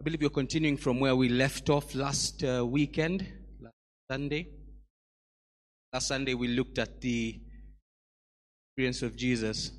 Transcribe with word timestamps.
I 0.00 0.04
believe 0.04 0.20
you're 0.20 0.30
continuing 0.30 0.76
from 0.76 1.00
where 1.00 1.16
we 1.16 1.28
left 1.28 1.68
off 1.68 1.92
last 1.92 2.44
uh, 2.44 2.64
weekend, 2.64 3.26
last 3.60 3.74
Sunday. 4.08 4.46
Last 5.92 6.06
Sunday, 6.06 6.34
we 6.34 6.46
looked 6.46 6.78
at 6.78 7.00
the 7.00 7.40
experience 8.68 9.02
of 9.02 9.16
Jesus 9.16 9.72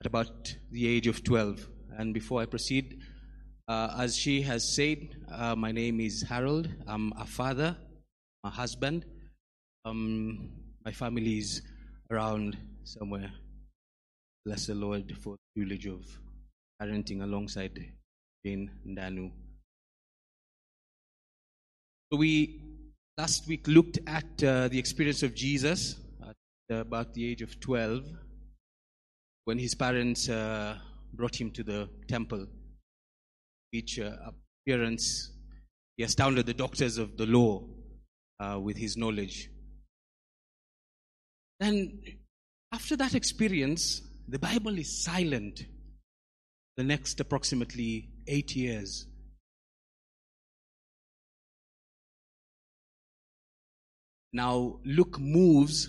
at 0.00 0.06
about 0.06 0.56
the 0.70 0.88
age 0.88 1.06
of 1.06 1.22
12. 1.22 1.68
And 1.98 2.14
before 2.14 2.40
I 2.40 2.46
proceed, 2.46 3.02
uh, 3.68 3.94
as 3.98 4.16
she 4.16 4.40
has 4.40 4.66
said, 4.74 5.14
uh, 5.30 5.54
my 5.54 5.70
name 5.70 6.00
is 6.00 6.22
Harold. 6.22 6.70
I'm 6.86 7.12
a 7.18 7.26
father, 7.26 7.76
a 8.42 8.48
husband. 8.48 9.04
Um, 9.84 10.48
my 10.82 10.92
family 10.92 11.36
is 11.40 11.60
around 12.10 12.56
somewhere. 12.84 13.32
Bless 14.46 14.64
the 14.64 14.74
Lord 14.74 15.14
for 15.20 15.36
the 15.36 15.60
privilege 15.60 15.84
of 15.84 16.06
parenting 16.80 17.22
alongside 17.22 17.92
Jane 18.44 18.70
Danu. 18.94 19.30
So 22.12 22.18
we 22.18 22.60
last 23.16 23.48
week 23.48 23.66
looked 23.66 23.98
at 24.06 24.44
uh, 24.44 24.68
the 24.68 24.78
experience 24.78 25.22
of 25.22 25.34
Jesus 25.34 25.96
at 26.22 26.76
about 26.76 27.14
the 27.14 27.26
age 27.26 27.40
of 27.40 27.58
12 27.58 28.04
when 29.46 29.58
his 29.58 29.74
parents 29.74 30.28
uh, 30.28 30.76
brought 31.14 31.40
him 31.40 31.52
to 31.52 31.62
the 31.62 31.88
temple, 32.06 32.46
which 33.72 33.98
uh, 33.98 34.12
appearance 34.66 35.30
he 35.96 36.04
astounded 36.04 36.44
the 36.44 36.54
doctors 36.54 36.98
of 36.98 37.16
the 37.16 37.26
law 37.26 37.62
uh, 38.40 38.58
with 38.60 38.76
his 38.76 38.96
knowledge. 38.96 39.48
And 41.60 41.98
after 42.72 42.94
that 42.96 43.14
experience, 43.14 44.02
the 44.28 44.38
Bible 44.38 44.76
is 44.78 45.02
silent 45.02 45.64
the 46.76 46.84
next 46.84 47.20
approximately 47.20 48.10
eight 48.26 48.54
years. 48.56 49.06
Now, 54.32 54.80
Luke 54.84 55.20
moves 55.20 55.86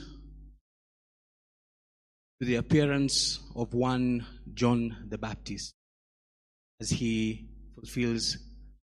to 2.39 2.45
the 2.45 2.55
appearance 2.55 3.39
of 3.55 3.73
one 3.73 4.25
John 4.53 5.07
the 5.09 5.17
Baptist 5.17 5.73
as 6.79 6.89
he 6.89 7.49
fulfills 7.75 8.37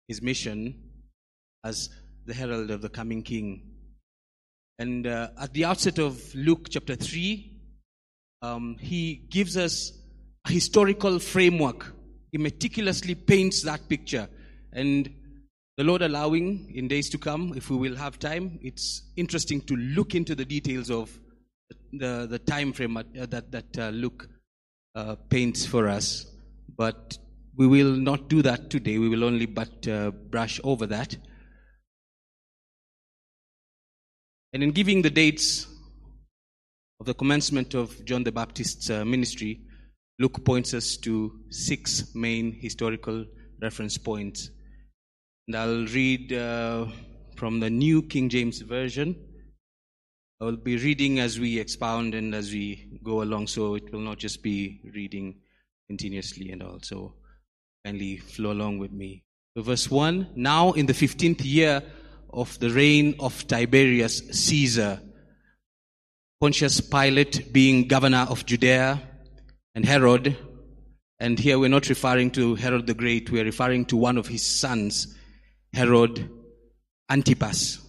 his 0.07 0.21
mission 0.21 0.81
as 1.63 1.89
the 2.25 2.33
herald 2.33 2.71
of 2.71 2.81
the 2.81 2.89
coming 2.89 3.21
king. 3.21 3.71
And 4.79 5.07
uh, 5.07 5.29
at 5.39 5.53
the 5.53 5.65
outset 5.65 5.99
of 5.99 6.33
Luke 6.33 6.67
chapter 6.69 6.95
3, 6.95 7.51
um, 8.41 8.77
he 8.79 9.15
gives 9.15 9.57
us 9.57 9.91
a 10.45 10.51
historical 10.51 11.19
framework. 11.19 11.94
He 12.35 12.37
meticulously 12.37 13.15
paints 13.15 13.61
that 13.61 13.87
picture. 13.87 14.27
And 14.73 15.09
the 15.77 15.85
Lord 15.85 16.01
allowing, 16.01 16.69
in 16.75 16.89
days 16.89 17.09
to 17.11 17.17
come, 17.17 17.53
if 17.55 17.69
we 17.69 17.77
will 17.77 17.95
have 17.95 18.19
time, 18.19 18.59
it's 18.61 19.03
interesting 19.15 19.61
to 19.61 19.75
look 19.77 20.15
into 20.15 20.35
the 20.35 20.43
details 20.43 20.91
of 20.91 21.17
the, 21.93 22.27
the 22.29 22.39
time 22.39 22.73
frame 22.73 22.95
that, 23.13 23.53
that 23.53 23.79
uh, 23.79 23.87
Luke 23.91 24.27
uh, 24.95 25.15
paints 25.29 25.65
for 25.65 25.87
us. 25.87 26.25
But 26.75 27.17
we 27.55 27.67
will 27.67 27.93
not 27.95 28.27
do 28.27 28.41
that 28.41 28.69
today. 28.69 28.97
We 28.97 29.07
will 29.07 29.23
only 29.23 29.45
but 29.45 29.87
uh, 29.87 30.11
brush 30.11 30.59
over 30.65 30.87
that. 30.87 31.15
And 34.51 34.61
in 34.61 34.71
giving 34.71 35.03
the 35.03 35.09
dates 35.09 35.67
of 36.99 37.05
the 37.05 37.13
commencement 37.13 37.75
of 37.75 38.03
John 38.03 38.25
the 38.25 38.33
Baptist's 38.33 38.89
uh, 38.89 39.05
ministry, 39.05 39.61
Luke 40.17 40.45
points 40.45 40.73
us 40.73 40.95
to 40.97 41.39
six 41.49 42.15
main 42.15 42.53
historical 42.53 43.25
reference 43.61 43.97
points. 43.97 44.49
And 45.47 45.55
I'll 45.57 45.85
read 45.85 46.31
uh, 46.31 46.87
from 47.35 47.59
the 47.59 47.69
New 47.69 48.01
King 48.01 48.29
James 48.29 48.61
Version. 48.61 49.15
I 50.39 50.45
will 50.45 50.57
be 50.57 50.77
reading 50.77 51.19
as 51.19 51.39
we 51.39 51.59
expound 51.59 52.13
and 52.13 52.33
as 52.33 52.51
we 52.51 52.99
go 53.03 53.21
along, 53.23 53.47
so 53.47 53.75
it 53.75 53.91
will 53.91 53.99
not 53.99 54.17
just 54.17 54.41
be 54.41 54.81
reading 54.93 55.41
continuously 55.87 56.51
and 56.51 56.63
all. 56.63 56.79
So 56.81 57.15
kindly 57.83 58.17
flow 58.17 58.51
along 58.51 58.79
with 58.79 58.91
me. 58.91 59.23
So 59.55 59.63
verse 59.63 59.89
1 59.91 60.31
Now 60.35 60.71
in 60.71 60.85
the 60.85 60.93
15th 60.93 61.41
year 61.43 61.83
of 62.29 62.57
the 62.59 62.69
reign 62.69 63.15
of 63.19 63.47
Tiberius 63.47 64.19
Caesar, 64.31 65.01
Pontius 66.39 66.81
Pilate 66.81 67.51
being 67.53 67.87
governor 67.87 68.27
of 68.29 68.45
Judea, 68.45 69.01
and 69.75 69.85
Herod, 69.85 70.37
and 71.19 71.37
here 71.37 71.59
we're 71.59 71.69
not 71.69 71.89
referring 71.89 72.31
to 72.31 72.55
Herod 72.55 72.87
the 72.87 72.93
Great, 72.93 73.29
we're 73.29 73.43
referring 73.43 73.85
to 73.87 73.97
one 73.97 74.17
of 74.17 74.25
his 74.25 74.41
sons, 74.41 75.13
Herod 75.73 76.29
Antipas, 77.09 77.79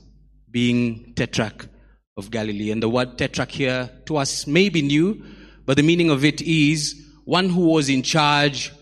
being 0.50 1.14
tetrarch 1.14 1.68
of 2.16 2.32
Galilee. 2.32 2.72
And 2.72 2.82
the 2.82 2.88
word 2.88 3.16
tetrarch 3.16 3.52
here 3.52 3.88
to 4.06 4.16
us 4.16 4.48
may 4.48 4.68
be 4.68 4.82
new, 4.82 5.24
but 5.64 5.76
the 5.76 5.84
meaning 5.84 6.10
of 6.10 6.24
it 6.24 6.42
is 6.42 7.00
one 7.24 7.48
who 7.48 7.66
was 7.66 7.88
in 7.88 8.02
charge 8.02 8.72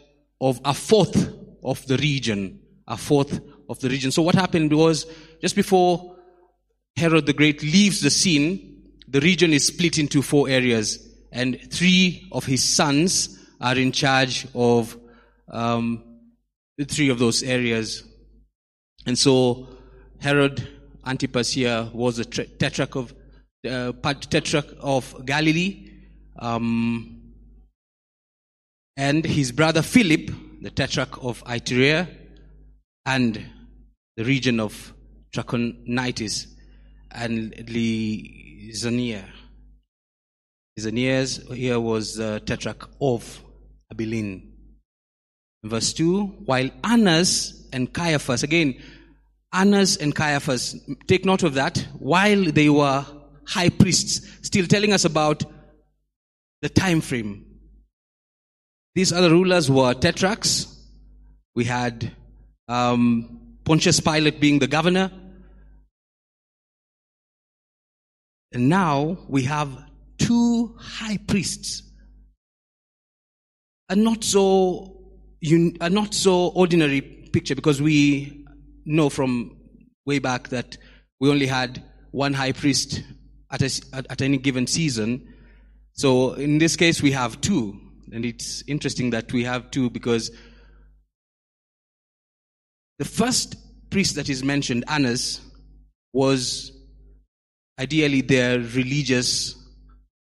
of 0.41 0.59
a 0.65 0.73
fourth 0.73 1.31
of 1.63 1.87
the 1.87 1.99
region, 1.99 2.59
a 2.89 2.97
fourth 2.97 3.39
of 3.69 3.81
the 3.81 3.91
region. 3.91 4.13
So 4.13 4.23
what 4.23 4.35
happened 4.35 4.73
was 4.73 5.07
just 5.43 5.57
before 5.57 6.17
Herod 6.97 7.27
the 7.27 7.33
Great 7.35 7.63
leaves 7.63 8.01
the 8.01 8.11
scene, 8.11 8.93
the 9.09 9.21
region 9.21 9.53
is 9.53 9.67
split 9.67 9.99
into 9.99 10.23
four 10.23 10.49
areas, 10.49 11.04
and 11.35 11.61
three 11.71 12.29
of 12.31 12.47
his 12.47 12.63
sons 12.63 13.41
are 13.61 13.77
in 13.77 13.91
charge 13.91 14.47
of 14.55 14.97
um, 15.49 16.03
three 16.87 17.09
of 17.09 17.19
those 17.19 17.43
areas. 17.43 18.05
And 19.05 19.19
so 19.19 19.69
Herod 20.21 20.67
Antipas 21.05 21.53
here 21.53 21.91
was 21.93 22.17
the 22.19 22.25
tetrarch 22.25 22.95
of 22.95 23.13
uh, 23.69 23.93
tetrarch 24.31 24.69
of 24.79 25.27
Galilee, 25.27 25.91
um, 26.39 27.21
and 28.97 29.25
his 29.25 29.51
brother 29.51 29.83
Philip, 29.83 30.31
the 30.63 30.71
tetrarch 30.71 31.23
of 31.23 31.43
Iturea, 31.45 32.09
and 33.05 33.45
the 34.17 34.25
region 34.25 34.61
of 34.61 34.95
Trachonitis 35.33 36.47
and 37.11 37.53
Lysania. 40.79 41.23
Lysanias 41.39 41.55
here 41.55 41.81
was 41.81 42.17
the 42.17 42.41
tetrarch 42.45 42.89
of 43.01 43.43
Abilene. 43.91 44.53
Verse 45.63 45.93
2, 45.95 46.27
while 46.45 46.71
Annas 46.83 47.69
and 47.73 47.93
Caiaphas, 47.93 48.43
again, 48.43 48.75
Annas 49.53 49.97
and 49.97 50.15
Caiaphas, 50.15 50.77
take 51.07 51.25
note 51.25 51.43
of 51.43 51.55
that, 51.55 51.79
while 51.99 52.45
they 52.45 52.69
were 52.69 53.07
high 53.47 53.71
priests, 53.71 54.27
still 54.43 54.67
telling 54.67 54.93
us 54.93 55.05
about 55.05 55.45
the 56.61 56.69
time 56.69 57.01
frame. 57.01 57.47
These 58.95 59.13
other 59.13 59.31
rulers 59.31 59.71
were 59.71 59.95
tetrarchs. 59.95 60.67
We 61.55 61.65
had 61.65 62.13
um, 62.69 63.57
Pontius 63.65 64.01
Pilate 64.01 64.41
being 64.41 64.59
the 64.59 64.67
governor. 64.67 65.11
And 68.53 68.69
now 68.69 69.19
we 69.29 69.45
have 69.45 69.71
two 70.19 70.77
high 70.79 71.19
priests. 71.27 71.83
A 73.89 73.97
not 73.97 74.25
so, 74.25 74.97
a 75.43 75.91
not 75.91 76.15
so 76.15 76.49
ordinary 76.49 77.01
picture 77.01 77.55
because 77.55 77.83
we 77.83 78.45
know 78.85 79.09
from 79.09 79.57
way 80.07 80.19
back 80.19 80.49
that 80.49 80.77
we 81.21 81.31
only 81.31 81.47
had 81.47 81.83
one 82.11 82.33
high 82.33 82.53
priest 82.53 83.03
at, 83.51 83.63
a, 83.63 83.83
at, 83.93 84.07
at 84.11 84.23
any 84.23 84.39
given 84.39 84.67
season. 84.67 85.35
So 85.93 86.35
in 86.35 86.59
this 86.59 86.77
case, 86.77 87.03
we 87.03 87.13
have 87.13 87.41
two. 87.41 87.81
And 88.13 88.25
it's 88.25 88.63
interesting 88.67 89.11
that 89.11 89.33
we 89.33 89.45
have 89.45 89.71
two 89.71 89.91
because 89.91 90.31
the 92.99 93.05
first 93.05 93.57
priest 93.91 94.17
that 94.17 94.29
is 94.29 94.45
mentioned, 94.45 94.85
Annas, 94.89 95.41
was 96.13 96.73
ideally 97.79 98.21
their 98.21 98.59
religious 98.59 99.57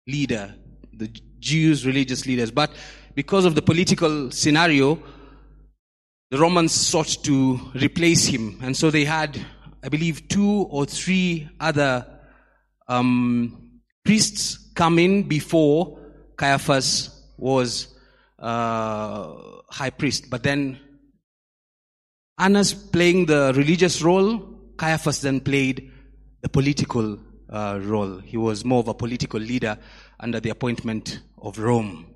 leader, 0.07 0.56
the 0.94 1.07
Jews' 1.39 1.86
religious 1.86 2.25
leaders. 2.25 2.51
But 2.51 2.71
because 3.15 3.45
of 3.45 3.56
the 3.56 3.62
political 3.62 4.31
scenario, 4.31 5.00
the 6.31 6.38
Romans 6.38 6.71
sought 6.71 7.24
to 7.24 7.59
replace 7.75 8.25
him. 8.25 8.59
And 8.62 8.75
so 8.75 8.92
they 8.92 9.06
had, 9.06 9.39
I 9.83 9.89
believe, 9.89 10.27
two 10.27 10.68
or 10.69 10.86
three 10.86 11.50
other 11.59 12.06
um, 12.88 13.81
priests 14.04 14.71
come 14.75 15.00
in 15.00 15.24
before 15.24 16.00
Caiaphas 16.38 17.09
was 17.38 17.94
uh, 18.39 19.33
high 19.69 19.89
priest. 19.89 20.30
But 20.30 20.44
then 20.44 20.80
Annas 22.38 22.74
playing 22.74 23.25
the 23.25 23.54
religious 23.56 24.01
role, 24.01 24.39
Caiaphas 24.77 25.21
then 25.21 25.39
played 25.39 25.92
the 26.42 26.50
political 26.50 27.19
uh, 27.49 27.79
role. 27.81 28.19
He 28.19 28.38
was 28.38 28.65
more 28.65 28.79
of 28.79 28.88
a 28.88 28.94
political 28.94 29.39
leader 29.39 29.77
under 30.19 30.39
the 30.39 30.49
appointment 30.49 31.21
of 31.41 31.59
Rome. 31.59 32.13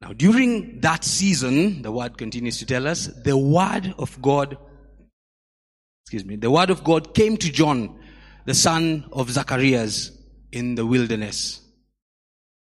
Now, 0.00 0.12
during 0.12 0.80
that 0.80 1.04
season, 1.04 1.82
the 1.82 1.92
word 1.92 2.18
continues 2.18 2.58
to 2.58 2.66
tell 2.66 2.88
us, 2.88 3.06
the 3.06 3.36
word 3.36 3.94
of 3.98 4.20
God, 4.20 4.58
excuse 6.04 6.24
me, 6.24 6.36
the 6.36 6.50
word 6.50 6.70
of 6.70 6.82
God 6.82 7.14
came 7.14 7.36
to 7.36 7.52
John, 7.52 8.00
the 8.44 8.54
son 8.54 9.08
of 9.12 9.30
Zacharias, 9.30 10.10
in 10.50 10.74
the 10.74 10.84
wilderness. 10.84 11.60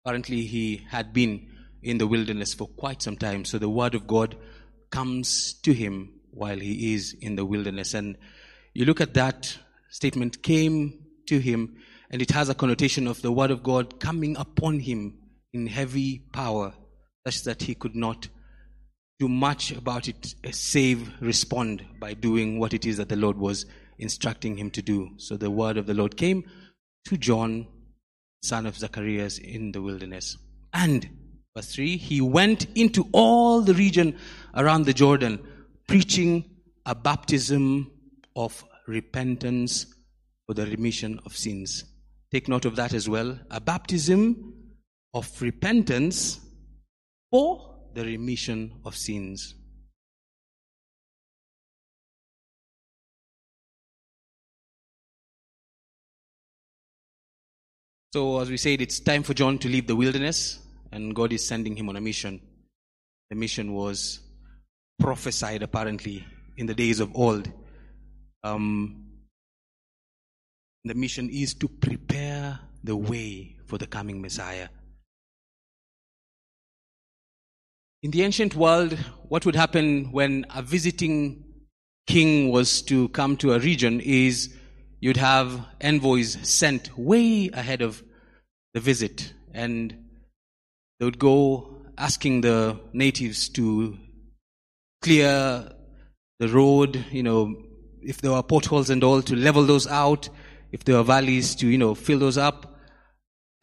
Apparently, 0.04 0.44
he 0.44 0.86
had 0.89 1.13
been 1.13 1.48
in 1.81 1.98
the 1.98 2.06
wilderness 2.06 2.54
for 2.54 2.68
quite 2.68 3.01
some 3.01 3.18
time, 3.18 3.44
so 3.44 3.57
the 3.57 3.69
word 3.69 3.95
of 3.95 4.06
God 4.06 4.36
comes 4.92 5.54
to 5.63 5.74
him 5.74 6.13
while 6.30 6.60
he 6.60 6.94
is 6.94 7.16
in 7.19 7.36
the 7.36 7.45
wilderness. 7.45 7.95
And 7.95 8.18
you 8.75 8.86
look 8.86 9.01
at 9.01 9.16
that 9.16 9.57
statement, 9.89 10.44
came 10.44 11.05
to 11.27 11.39
him, 11.39 11.75
and 12.10 12.22
it 12.22 12.31
has 12.31 12.50
a 12.50 12.56
connotation 12.56 13.07
of 13.07 13.22
the 13.22 13.31
word 13.31 13.51
of 13.51 13.63
God 13.63 14.00
coming 14.00 14.38
upon 14.38 14.80
him 14.80 15.18
in 15.54 15.68
heavy 15.68 16.19
power 16.33 16.74
such 17.25 17.44
that 17.44 17.63
he 17.63 17.74
could 17.74 17.95
not 17.95 18.27
do 19.19 19.27
much 19.27 19.72
about 19.72 20.07
it 20.07 20.36
eh, 20.44 20.51
save 20.51 21.10
respond 21.22 21.83
by 22.00 22.13
doing 22.13 22.60
what 22.60 22.74
it 22.74 22.86
is 22.86 22.98
that 22.98 23.10
the 23.10 23.16
Lord 23.16 23.38
was 23.38 23.66
instructing 23.98 24.57
him 24.57 24.69
to 24.72 24.81
do. 24.81 25.12
So 25.18 25.38
the 25.38 25.50
word 25.50 25.77
of 25.77 25.86
the 25.86 25.94
Lord 25.94 26.18
came 26.18 26.44
to 27.06 27.18
John, 27.18 27.68
son 28.44 28.66
of 28.66 28.77
Zacharias, 28.77 29.38
in 29.38 29.72
the 29.72 29.81
wilderness. 29.81 30.38
And, 30.74 31.10
verse 31.56 31.74
3, 31.74 31.98
he 31.98 32.19
went 32.19 32.68
into 32.75 33.07
all 33.13 33.62
the 33.62 33.74
region 33.74 34.18
around 34.54 34.86
the 34.86 34.94
Jordan, 34.94 35.39
preaching 35.88 36.44
a 36.86 36.94
baptism 36.94 37.92
of 38.36 38.63
repentance 38.88 39.86
for 40.46 40.54
the 40.54 40.66
remission 40.66 41.20
of 41.26 41.36
sins. 41.36 41.84
Take 42.32 42.48
note 42.48 42.66
of 42.66 42.76
that 42.76 42.94
as 42.94 43.08
well. 43.08 43.40
A 43.52 43.62
baptism 43.62 44.54
of 45.14 45.42
repentance 45.42 46.40
for 47.32 47.80
the 47.94 48.04
remission 48.04 48.82
of 48.84 48.96
sins. 48.96 49.56
So, 58.14 58.40
as 58.40 58.50
we 58.50 58.58
said, 58.58 58.80
it's 58.82 59.02
time 59.02 59.24
for 59.24 59.34
John 59.34 59.58
to 59.60 59.68
leave 59.68 59.88
the 59.88 59.96
wilderness, 59.96 60.60
and 60.92 61.14
God 61.14 61.34
is 61.34 61.46
sending 61.46 61.76
him 61.76 61.90
on 61.90 61.98
a 61.98 62.02
mission. 62.02 62.40
The 63.30 63.36
mission 63.36 63.74
was 63.74 64.22
prophesied 65.00 65.64
apparently 65.64 66.26
in 66.56 66.66
the 66.66 66.74
days 66.74 67.02
of 67.02 67.14
old. 67.16 67.52
Um, 68.44 69.05
the 70.86 70.94
mission 70.94 71.30
is 71.30 71.54
to 71.56 71.68
prepare 71.68 72.60
the 72.84 72.96
way 72.96 73.58
for 73.66 73.78
the 73.78 73.88
coming 73.88 74.22
Messiah. 74.22 74.70
In 78.04 78.12
the 78.12 78.22
ancient 78.22 78.56
world, 78.56 78.94
what 79.28 79.46
would 79.46 79.56
happen 79.56 80.12
when 80.12 80.46
a 80.54 80.62
visiting 80.62 81.44
king 82.06 82.52
was 82.52 82.84
to 82.84 83.10
come 83.10 83.36
to 83.38 83.54
a 83.54 83.60
region 83.60 84.00
is 84.00 84.54
you'd 85.00 85.18
have 85.18 85.66
envoys 85.82 86.38
sent 86.48 86.96
way 86.96 87.50
ahead 87.52 87.82
of 87.82 88.04
the 88.76 88.80
visit 88.80 89.34
and 89.54 89.96
they 91.00 91.06
would 91.06 91.18
go 91.18 91.84
asking 91.98 92.42
the 92.42 92.80
natives 92.94 93.50
to 93.50 93.98
clear 95.02 95.72
the 96.40 96.48
road, 96.48 97.04
you 97.12 97.24
know, 97.24 97.56
if 98.02 98.22
there 98.22 98.32
were 98.32 98.44
potholes 98.44 98.92
and 98.92 99.04
all, 99.04 99.22
to 99.24 99.36
level 99.36 99.66
those 99.66 99.88
out, 99.88 100.30
if 100.75 100.83
there 100.83 100.98
are 100.98 101.06
valleys, 101.06 101.56
to, 101.56 101.69
you 101.69 101.77
know, 101.77 101.95
fill 101.95 102.19
those 102.19 102.38
up. 102.38 102.75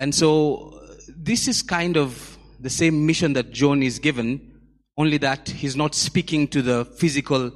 And 0.00 0.14
so 0.14 0.80
this 1.14 1.46
is 1.46 1.60
kind 1.60 1.98
of 1.98 2.38
the 2.58 2.70
same 2.70 3.04
mission 3.04 3.34
that 3.34 3.52
John 3.52 3.82
is 3.82 3.98
given, 3.98 4.50
only 4.96 5.18
that 5.18 5.50
he's 5.50 5.76
not 5.76 5.94
speaking 5.94 6.48
to 6.48 6.62
the 6.62 6.86
physical 6.86 7.52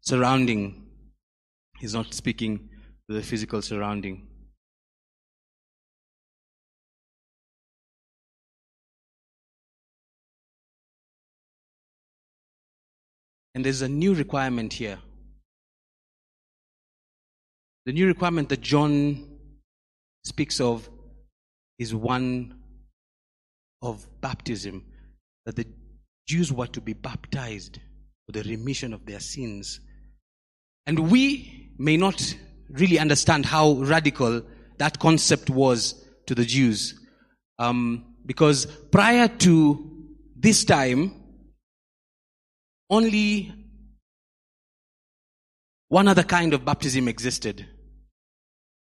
surrounding. 0.00 0.84
He's 1.78 1.94
not 1.94 2.12
speaking 2.12 2.70
to 3.08 3.14
the 3.14 3.22
physical 3.22 3.62
surrounding. 3.62 4.26
And 13.54 13.64
there's 13.64 13.82
a 13.82 13.88
new 13.88 14.12
requirement 14.12 14.72
here. 14.72 14.98
The 17.88 17.94
new 17.94 18.06
requirement 18.06 18.50
that 18.50 18.60
John 18.60 19.26
speaks 20.22 20.60
of 20.60 20.90
is 21.78 21.94
one 21.94 22.60
of 23.80 24.06
baptism, 24.20 24.84
that 25.46 25.56
the 25.56 25.64
Jews 26.28 26.52
were 26.52 26.66
to 26.66 26.82
be 26.82 26.92
baptized 26.92 27.78
for 28.26 28.32
the 28.32 28.42
remission 28.42 28.92
of 28.92 29.06
their 29.06 29.20
sins. 29.20 29.80
And 30.86 31.10
we 31.10 31.72
may 31.78 31.96
not 31.96 32.36
really 32.68 32.98
understand 32.98 33.46
how 33.46 33.72
radical 33.76 34.42
that 34.76 34.98
concept 34.98 35.48
was 35.48 35.94
to 36.26 36.34
the 36.34 36.44
Jews. 36.44 36.92
Um, 37.58 38.16
because 38.26 38.66
prior 38.66 39.28
to 39.28 40.08
this 40.36 40.62
time, 40.66 41.14
only 42.90 43.50
one 45.88 46.06
other 46.06 46.22
kind 46.22 46.52
of 46.52 46.66
baptism 46.66 47.08
existed. 47.08 47.66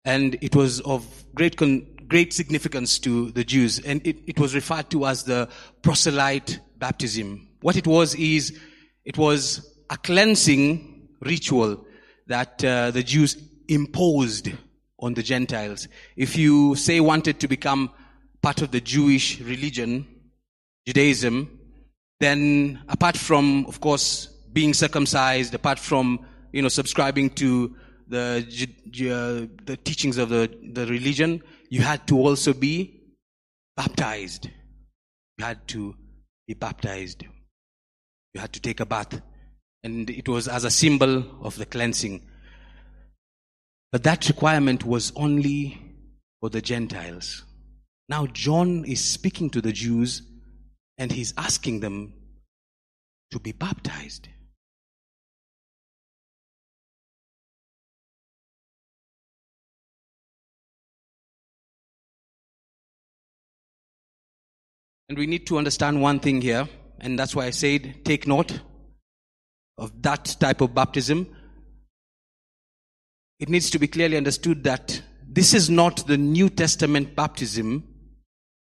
And 0.05 0.37
it 0.41 0.55
was 0.55 0.79
of 0.81 1.05
great, 1.35 1.57
con- 1.57 1.85
great 2.07 2.33
significance 2.33 2.99
to 2.99 3.31
the 3.31 3.43
Jews. 3.43 3.79
And 3.79 4.05
it, 4.05 4.17
it 4.25 4.39
was 4.39 4.55
referred 4.55 4.89
to 4.91 5.05
as 5.05 5.23
the 5.23 5.49
proselyte 5.81 6.59
baptism. 6.77 7.47
What 7.61 7.75
it 7.75 7.85
was 7.85 8.15
is, 8.15 8.57
it 9.05 9.17
was 9.17 9.75
a 9.89 9.97
cleansing 9.97 11.09
ritual 11.21 11.85
that 12.27 12.63
uh, 12.63 12.91
the 12.91 13.03
Jews 13.03 13.37
imposed 13.67 14.51
on 14.99 15.13
the 15.13 15.23
Gentiles. 15.23 15.87
If 16.15 16.37
you 16.37 16.75
say 16.75 16.99
wanted 16.99 17.39
to 17.39 17.47
become 17.47 17.91
part 18.41 18.61
of 18.61 18.71
the 18.71 18.81
Jewish 18.81 19.39
religion, 19.41 20.07
Judaism, 20.85 21.59
then 22.19 22.79
apart 22.87 23.17
from, 23.17 23.65
of 23.67 23.79
course, 23.79 24.27
being 24.51 24.73
circumcised, 24.73 25.53
apart 25.53 25.79
from, 25.79 26.25
you 26.51 26.61
know, 26.61 26.67
subscribing 26.67 27.29
to 27.31 27.75
the, 28.09 28.41
uh, 29.11 29.47
the 29.65 29.77
teachings 29.77 30.17
of 30.17 30.29
the, 30.29 30.51
the 30.73 30.85
religion, 30.87 31.41
you 31.69 31.81
had 31.81 32.07
to 32.07 32.17
also 32.17 32.53
be 32.53 33.01
baptized. 33.77 34.49
You 35.37 35.45
had 35.45 35.67
to 35.69 35.95
be 36.47 36.53
baptized. 36.55 37.23
You 38.33 38.41
had 38.41 38.53
to 38.53 38.59
take 38.59 38.79
a 38.79 38.85
bath. 38.85 39.21
And 39.83 40.09
it 40.09 40.27
was 40.27 40.47
as 40.47 40.65
a 40.65 40.71
symbol 40.71 41.23
of 41.41 41.55
the 41.55 41.65
cleansing. 41.65 42.25
But 43.91 44.03
that 44.03 44.27
requirement 44.27 44.83
was 44.85 45.13
only 45.15 45.79
for 46.39 46.49
the 46.49 46.61
Gentiles. 46.61 47.45
Now 48.07 48.25
John 48.27 48.85
is 48.85 49.03
speaking 49.03 49.49
to 49.51 49.61
the 49.61 49.71
Jews 49.71 50.21
and 50.97 51.11
he's 51.11 51.33
asking 51.37 51.79
them 51.79 52.13
to 53.31 53.39
be 53.39 53.51
baptized. 53.51 54.27
And 65.09 65.17
we 65.17 65.25
need 65.25 65.47
to 65.47 65.57
understand 65.57 65.99
one 65.99 66.19
thing 66.19 66.39
here, 66.39 66.69
and 66.99 67.17
that's 67.17 67.35
why 67.35 67.45
I 67.45 67.49
said 67.49 68.05
take 68.05 68.27
note 68.27 68.61
of 69.75 70.03
that 70.03 70.37
type 70.39 70.61
of 70.61 70.75
baptism. 70.75 71.35
It 73.39 73.49
needs 73.49 73.71
to 73.71 73.79
be 73.79 73.87
clearly 73.87 74.17
understood 74.17 74.63
that 74.65 75.01
this 75.27 75.55
is 75.55 75.67
not 75.67 76.05
the 76.05 76.17
New 76.17 76.49
Testament 76.49 77.15
baptism 77.15 77.87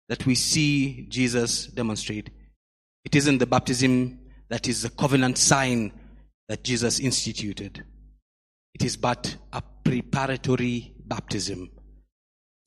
that 0.07 0.25
we 0.25 0.35
see 0.35 1.05
Jesus 1.09 1.67
demonstrate. 1.67 2.29
It 3.03 3.15
isn't 3.15 3.39
the 3.39 3.45
baptism 3.45 4.19
that 4.47 4.69
is 4.69 4.83
the 4.83 4.89
covenant 4.89 5.37
sign 5.37 5.91
that 6.47 6.63
Jesus 6.63 6.99
instituted. 6.99 7.83
It 8.73 8.85
is 8.85 8.95
but 8.95 9.35
a 9.51 9.61
preparatory 9.83 10.93
baptism, 11.05 11.71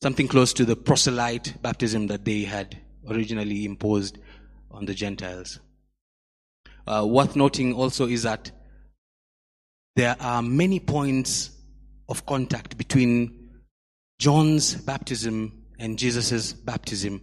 something 0.03 0.27
close 0.27 0.53
to 0.53 0.65
the 0.65 0.75
proselyte 0.75 1.59
baptism 1.63 2.07
that 2.07 2.25
they 2.25 2.43
had 2.43 2.84
originally 3.09 3.65
imposed 3.65 4.17
on 4.71 4.85
the 4.85 4.93
Gentiles. 4.93 5.59
Uh, 6.87 7.05
worth 7.07 7.35
noting 7.35 7.73
also 7.73 8.07
is 8.07 8.23
that 8.23 8.51
there 9.95 10.15
are 10.19 10.41
many 10.41 10.79
points 10.79 11.51
of 12.09 12.25
contact 12.25 12.77
between 12.77 13.49
John's 14.19 14.75
baptism 14.75 15.63
and 15.79 15.97
Jesus' 15.97 16.53
baptism 16.53 17.21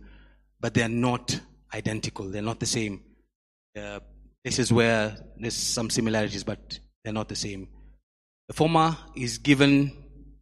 but 0.62 0.72
they're 0.74 0.88
not 0.88 1.38
identical. 1.74 2.30
They're 2.30 2.40
not 2.40 2.60
the 2.60 2.66
same. 2.66 3.02
Uh, 3.76 3.98
places 4.44 4.72
where 4.72 5.16
there's 5.36 5.56
some 5.56 5.90
similarities, 5.90 6.44
but 6.44 6.78
they're 7.02 7.12
not 7.12 7.28
the 7.28 7.36
same. 7.36 7.68
The 8.48 8.54
former 8.54 8.96
is 9.16 9.38
given 9.38 9.90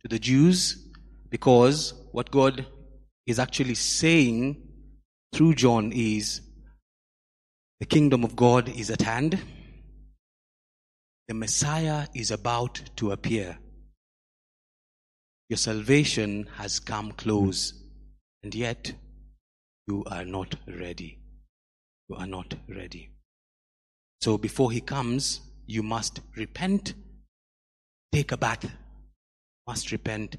to 0.02 0.08
the 0.08 0.18
Jews 0.18 0.86
because 1.30 1.94
what 2.12 2.30
God 2.30 2.66
is 3.26 3.38
actually 3.38 3.76
saying 3.76 4.62
through 5.32 5.54
John 5.54 5.92
is 5.92 6.40
The 7.80 7.86
kingdom 7.86 8.24
of 8.24 8.36
God 8.36 8.68
is 8.68 8.90
at 8.90 9.00
hand. 9.00 9.40
The 11.28 11.34
Messiah 11.34 12.08
is 12.14 12.30
about 12.30 12.82
to 12.96 13.12
appear. 13.12 13.58
Your 15.48 15.56
salvation 15.56 16.48
has 16.56 16.78
come 16.78 17.12
close, 17.12 17.72
and 18.42 18.54
yet 18.54 18.92
you 19.86 20.04
are 20.10 20.24
not 20.24 20.56
ready. 20.66 21.20
You 22.08 22.16
are 22.16 22.26
not 22.26 22.54
ready. 22.68 23.12
So 24.20 24.36
before 24.36 24.70
he 24.70 24.80
comes, 24.80 25.40
you 25.66 25.82
must 25.82 26.20
repent, 26.36 26.94
take 28.12 28.32
a 28.32 28.36
bath. 28.36 28.70
Must 29.66 29.90
repent, 29.92 30.36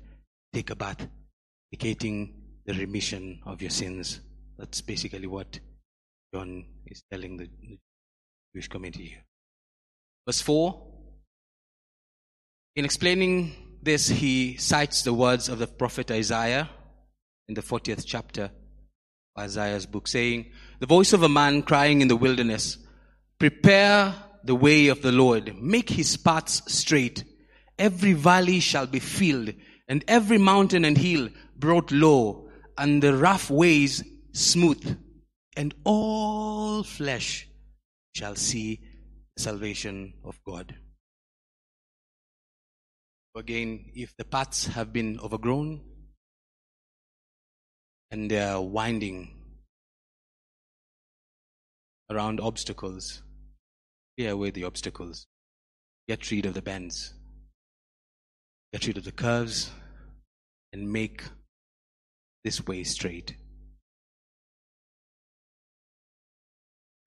take 0.53 0.69
a 0.69 0.75
bath, 0.75 1.07
indicating 1.71 2.62
the 2.65 2.74
remission 2.74 3.39
of 3.45 3.62
your 3.62 3.71
sins. 3.71 4.19
That's 4.62 4.82
basically 4.82 5.25
what 5.25 5.60
John 6.32 6.65
is 6.86 7.01
telling 7.12 7.36
the 7.36 7.50
Jewish 8.53 8.68
community 8.68 9.06
here. 9.06 9.25
Verse 10.27 10.39
4 10.41 10.80
In 12.75 12.86
explaining 12.86 13.56
this, 13.82 14.08
he 14.08 14.58
cites 14.58 15.01
the 15.01 15.15
words 15.15 15.50
of 15.50 15.58
the 15.58 15.65
prophet 15.65 16.12
Isaiah 16.12 16.70
in 17.48 17.56
the 17.56 17.63
40th 17.63 18.03
chapter 18.06 18.51
of 19.36 19.44
Isaiah's 19.44 19.88
book, 19.88 20.08
saying, 20.08 20.51
The 20.80 20.86
voice 20.86 21.12
of 21.13 21.24
a 21.24 21.30
man 21.30 21.63
crying 21.63 22.01
in 22.01 22.08
the 22.08 22.15
wilderness, 22.15 22.77
Prepare 23.39 24.13
the 24.44 24.53
way 24.53 24.89
of 24.89 25.01
the 25.01 25.12
Lord, 25.12 25.60
make 25.60 25.89
his 25.89 26.18
paths 26.18 26.62
straight. 26.72 27.24
Every 27.80 28.13
valley 28.13 28.60
shall 28.60 28.86
be 28.86 29.00
filled, 29.00 29.56
and 29.88 30.06
every 30.08 30.38
mountain 30.38 30.86
and 30.86 31.00
hill 31.00 31.30
brought 31.58 31.91
low, 31.91 32.48
and 32.77 33.01
the 33.01 33.18
rough 33.18 33.50
ways 33.50 34.03
smooth, 34.32 34.98
and 35.56 35.74
all 35.84 36.84
flesh 36.84 37.48
shall 38.16 38.36
see 38.36 38.80
salvation 39.38 40.14
of 40.24 40.40
God. 40.44 40.76
Again, 43.36 43.92
if 43.96 44.16
the 44.18 44.26
paths 44.26 44.68
have 44.68 44.92
been 44.92 45.20
overgrown 45.20 45.82
and 48.10 48.30
they 48.30 48.42
are 48.42 48.62
winding 48.62 49.34
around 52.10 52.42
obstacles, 52.42 53.24
clear 54.18 54.32
away 54.32 54.52
the 54.52 54.66
obstacles, 54.66 55.28
get 56.10 56.30
rid 56.30 56.46
of 56.46 56.54
the 56.54 56.62
bends, 56.62 57.14
get 58.74 58.86
rid 58.86 58.98
of 58.98 59.06
the 59.06 59.14
curves, 59.14 59.72
and 60.74 60.92
make 60.92 61.24
this 62.44 62.66
way 62.66 62.84
straight. 62.84 63.36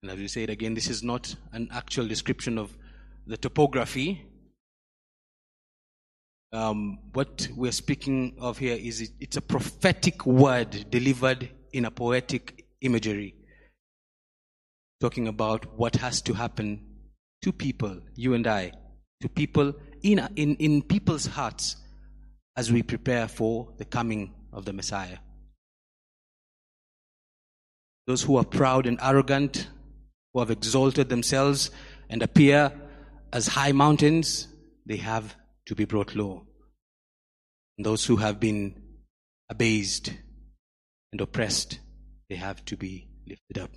And 0.05 0.11
as 0.11 0.19
we 0.19 0.27
say 0.27 0.43
it 0.43 0.51
again, 0.51 0.75
this 0.75 0.87
is 0.87 1.01
not 1.01 1.35
an 1.51 1.67
actual 1.71 2.07
description 2.07 2.59
of 2.59 2.77
the 3.25 3.37
topography. 3.37 4.23
Um, 6.53 6.99
what 7.13 7.47
we're 7.55 7.71
speaking 7.71 8.35
of 8.39 8.59
here 8.59 8.77
is 8.79 9.01
it, 9.01 9.09
it's 9.19 9.37
a 9.37 9.41
prophetic 9.41 10.27
word 10.27 10.91
delivered 10.91 11.49
in 11.73 11.85
a 11.85 11.89
poetic 11.89 12.67
imagery, 12.81 13.33
talking 15.01 15.27
about 15.27 15.75
what 15.75 15.95
has 15.95 16.21
to 16.21 16.33
happen 16.33 16.85
to 17.41 17.51
people, 17.51 17.99
you 18.13 18.35
and 18.35 18.45
I, 18.45 18.73
to 19.21 19.27
people 19.27 19.73
in, 20.03 20.19
in, 20.35 20.55
in 20.57 20.83
people's 20.83 21.25
hearts 21.25 21.77
as 22.55 22.71
we 22.71 22.83
prepare 22.83 23.27
for 23.27 23.73
the 23.79 23.85
coming 23.85 24.35
of 24.53 24.65
the 24.65 24.73
Messiah. 24.73 25.17
Those 28.05 28.21
who 28.21 28.37
are 28.37 28.45
proud 28.45 28.85
and 28.85 28.99
arrogant, 29.01 29.67
who 30.35 30.41
have 30.41 30.51
exalted 30.51 31.07
themselves 31.07 31.71
and 32.09 32.21
appear 32.21 32.69
as 33.31 33.47
high 33.47 33.71
mountains, 33.71 34.49
they 34.85 34.97
have 34.97 35.33
to 35.65 35.73
be 35.73 35.85
brought 35.85 36.13
low. 36.13 36.45
And 37.77 37.85
those 37.85 38.03
who 38.03 38.17
have 38.17 38.37
been 38.37 38.75
abased 39.49 40.13
and 41.13 41.21
oppressed, 41.21 41.79
they 42.29 42.35
have 42.35 42.65
to 42.65 42.75
be 42.75 43.07
lifted 43.25 43.57
up. 43.57 43.71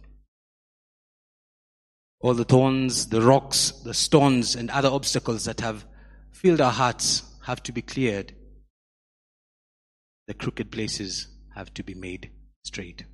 All 2.20 2.34
the 2.34 2.44
thorns, 2.44 3.06
the 3.06 3.22
rocks, 3.22 3.70
the 3.84 3.94
stones, 3.94 4.56
and 4.56 4.68
other 4.70 4.88
obstacles 4.88 5.44
that 5.44 5.60
have 5.60 5.86
filled 6.32 6.60
our 6.60 6.72
hearts 6.72 7.22
have 7.44 7.62
to 7.62 7.72
be 7.72 7.82
cleared. 7.82 8.34
The 10.26 10.34
crooked 10.34 10.72
places 10.72 11.28
have 11.54 11.72
to 11.74 11.84
be 11.84 11.94
made 11.94 12.32
straight. 12.64 13.04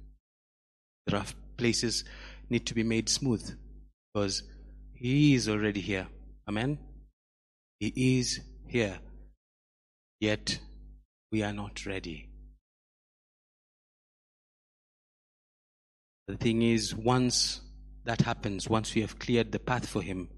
The 1.06 1.16
rough 1.16 1.34
places 1.58 2.04
need 2.50 2.66
to 2.66 2.74
be 2.74 2.82
made 2.82 3.08
smooth 3.08 3.56
because 4.12 4.42
He 4.94 5.34
is 5.34 5.48
already 5.48 5.80
here. 5.80 6.06
Amen? 6.48 6.78
He 7.80 8.18
is 8.18 8.40
here. 8.66 8.98
Yet 10.20 10.58
we 11.30 11.42
are 11.42 11.52
not 11.52 11.84
ready. 11.86 12.28
The 16.28 16.36
thing 16.36 16.62
is, 16.62 16.94
once 16.94 17.60
that 18.04 18.22
happens, 18.22 18.68
once 18.68 18.94
we 18.94 19.02
have 19.02 19.18
cleared 19.18 19.52
the 19.52 19.58
path 19.58 19.86
for 19.86 20.00
Him, 20.00 20.28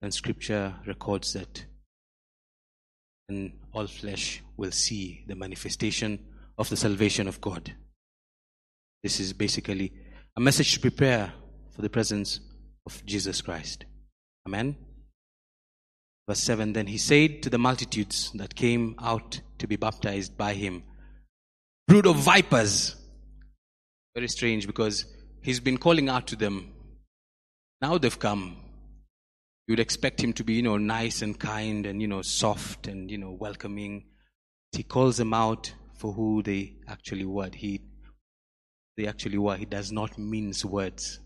then 0.00 0.10
Scripture 0.10 0.74
records 0.86 1.32
that 1.32 1.64
and 3.28 3.52
all 3.72 3.86
flesh 3.86 4.42
will 4.56 4.72
see 4.72 5.24
the 5.26 5.34
manifestation 5.34 6.18
of 6.58 6.68
the 6.68 6.76
salvation 6.76 7.28
of 7.28 7.40
God. 7.40 7.72
This 9.02 9.20
is 9.20 9.32
basically 9.32 9.92
a 10.36 10.40
message 10.40 10.74
to 10.74 10.80
prepare 10.80 11.32
for 11.74 11.82
the 11.82 11.90
presence 11.90 12.40
of 12.86 13.04
Jesus 13.04 13.42
Christ. 13.42 13.84
Amen. 14.46 14.76
Verse 16.28 16.40
7 16.40 16.72
Then 16.72 16.86
he 16.86 16.98
said 16.98 17.42
to 17.42 17.50
the 17.50 17.58
multitudes 17.58 18.30
that 18.34 18.54
came 18.54 18.94
out 18.98 19.40
to 19.58 19.66
be 19.66 19.76
baptized 19.76 20.36
by 20.36 20.54
him, 20.54 20.82
Brood 21.86 22.06
of 22.06 22.16
vipers. 22.16 22.96
Very 24.14 24.28
strange 24.28 24.66
because 24.66 25.04
he's 25.42 25.60
been 25.60 25.78
calling 25.78 26.08
out 26.08 26.26
to 26.28 26.36
them. 26.36 26.72
Now 27.80 27.98
they've 27.98 28.18
come. 28.18 28.56
You'd 29.66 29.80
expect 29.80 30.22
him 30.22 30.32
to 30.34 30.44
be, 30.44 30.54
you 30.54 30.62
know, 30.62 30.76
nice 30.76 31.22
and 31.22 31.38
kind 31.38 31.86
and, 31.86 32.00
you 32.00 32.08
know, 32.08 32.22
soft 32.22 32.86
and, 32.86 33.10
you 33.10 33.18
know, 33.18 33.32
welcoming. 33.32 34.04
He 34.72 34.82
calls 34.82 35.16
them 35.16 35.34
out 35.34 35.72
for 35.96 36.12
who 36.12 36.42
they 36.42 36.76
actually 36.88 37.24
were. 37.24 37.50
He 37.52 37.80
they 38.96 39.06
actually 39.06 39.38
were. 39.38 39.56
He 39.56 39.64
does 39.64 39.92
not 39.92 40.18
mince 40.18 40.64
words. 40.64 41.20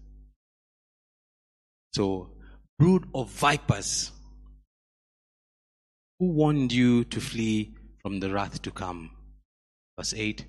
So, 1.95 2.31
brood 2.79 3.09
of 3.15 3.31
vipers, 3.31 4.13
who 6.19 6.33
warned 6.33 6.73
you 6.73 7.05
to 7.05 7.21
flee 7.21 7.75
from 8.03 8.21
the 8.21 8.31
wrath 8.31 8.63
to 8.63 8.71
come? 8.71 9.11
Verse 9.99 10.15
8 10.15 10.45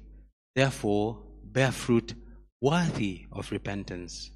Therefore, 0.55 1.23
bear 1.43 1.71
fruit 1.71 2.13
worthy 2.61 3.25
of 3.31 3.51
repentance. 3.51 4.31